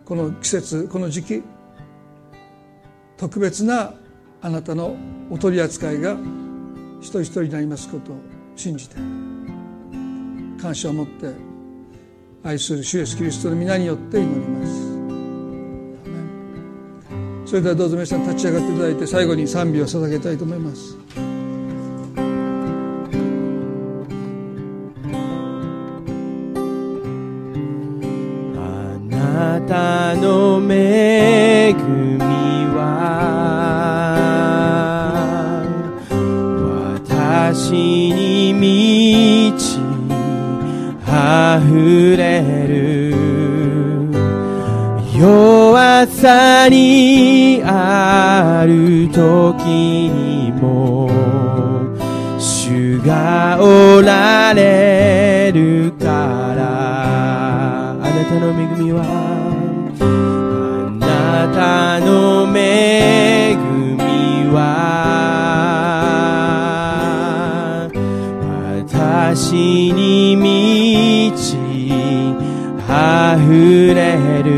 [0.04, 1.42] この季節この時期
[3.16, 3.94] 特別な
[4.42, 4.96] あなたの
[5.30, 6.16] お取り扱いが
[7.00, 8.16] 一人一人になりますことを
[8.56, 8.96] 信じて
[10.60, 11.32] 感謝を持って
[12.42, 14.90] 愛する主イエスキリストの皆によって祈ります。
[17.46, 20.96] それではどうぞ皆さん立ち上がっていただいて最後に賛美を捧げたいと思います。
[30.12, 32.18] あの恵み
[32.74, 32.82] は
[37.44, 39.78] 私に満ち
[41.06, 43.14] 溢れる。
[45.16, 51.08] 弱さにある時にも
[52.36, 54.89] 主がおられ
[61.60, 64.56] たの恵みは
[69.28, 71.58] 私に満ち
[72.88, 74.48] 溢れる。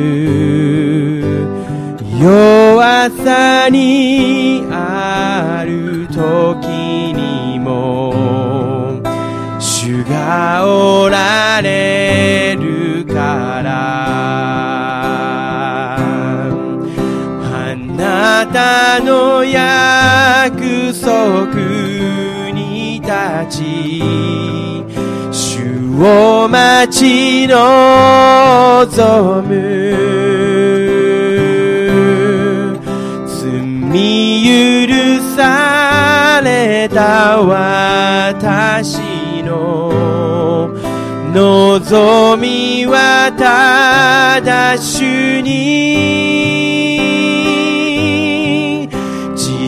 [2.21, 6.69] 弱さにある時
[7.13, 9.03] にも
[9.59, 11.42] 主がおら
[26.05, 30.03] を待ち望む。
[33.27, 34.93] 罪許
[35.37, 38.99] された私
[39.45, 40.71] の
[41.35, 47.02] 望みはただ主に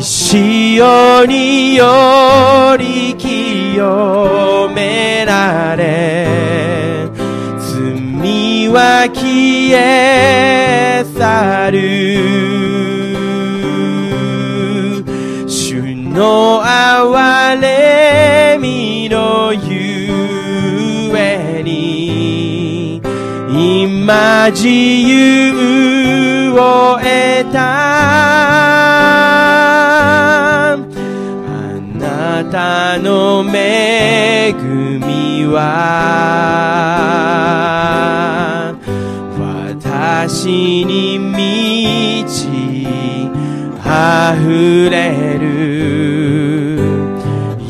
[0.04, 7.08] 潮により清められ
[7.58, 11.78] 罪は消え去る
[15.48, 23.00] 主の憐れみのゆえに
[23.48, 28.73] 今自由を得た
[32.54, 35.58] たの恵みは
[40.16, 42.46] 私に満ち
[43.80, 46.78] 溢れる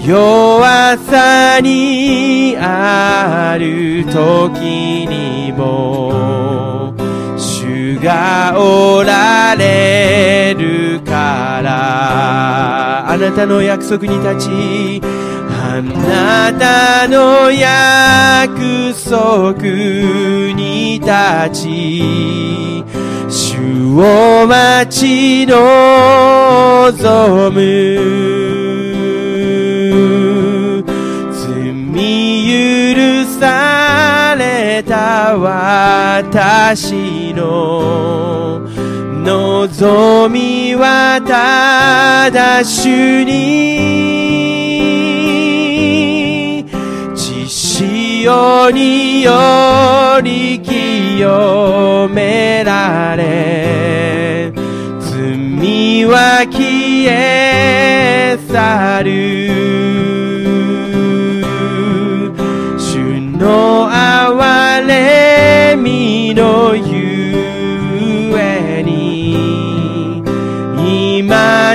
[0.07, 6.93] 弱さにある時にも
[7.39, 10.93] 主がおられる。
[11.64, 19.62] からあなたの約束に立ちあなたの約束
[20.54, 21.10] に立
[21.62, 22.84] ち
[23.28, 23.56] 主
[23.96, 25.60] を待ち望
[27.50, 28.14] む。
[31.32, 31.44] 罪
[32.54, 38.03] 許された私の
[39.66, 43.32] 望みはただ主に。
[47.14, 54.52] 血潮により清められ。
[55.00, 59.48] 罪は消え去る。
[62.78, 62.98] 主
[63.38, 64.34] の憐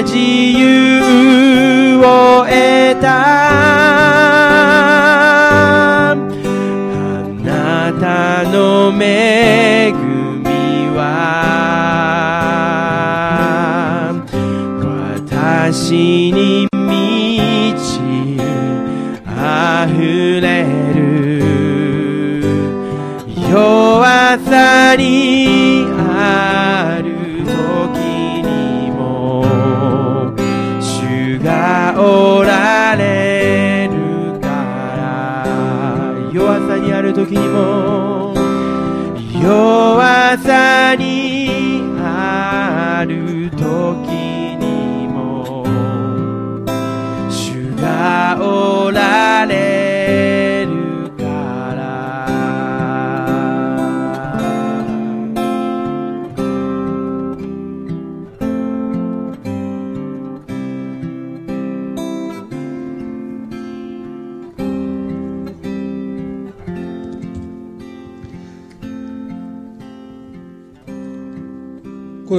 [0.01, 2.51] 自由を得
[3.01, 3.09] た。
[6.11, 6.15] あ
[7.43, 11.49] なたの恵みは。
[15.71, 16.18] 私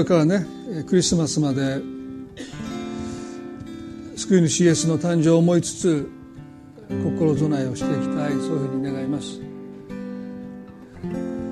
[0.01, 0.44] れからね
[0.86, 1.80] クリスマスまで
[4.16, 6.11] 救い主イエスの誕生を思いつつ
[6.88, 9.40] 心備えをしていきたいそういうふうに願います。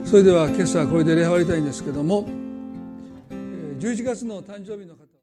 [0.05, 2.27] それでは今朝はこれで礼拝終わりたいんですけども
[3.79, 5.08] 11月の誕生日の方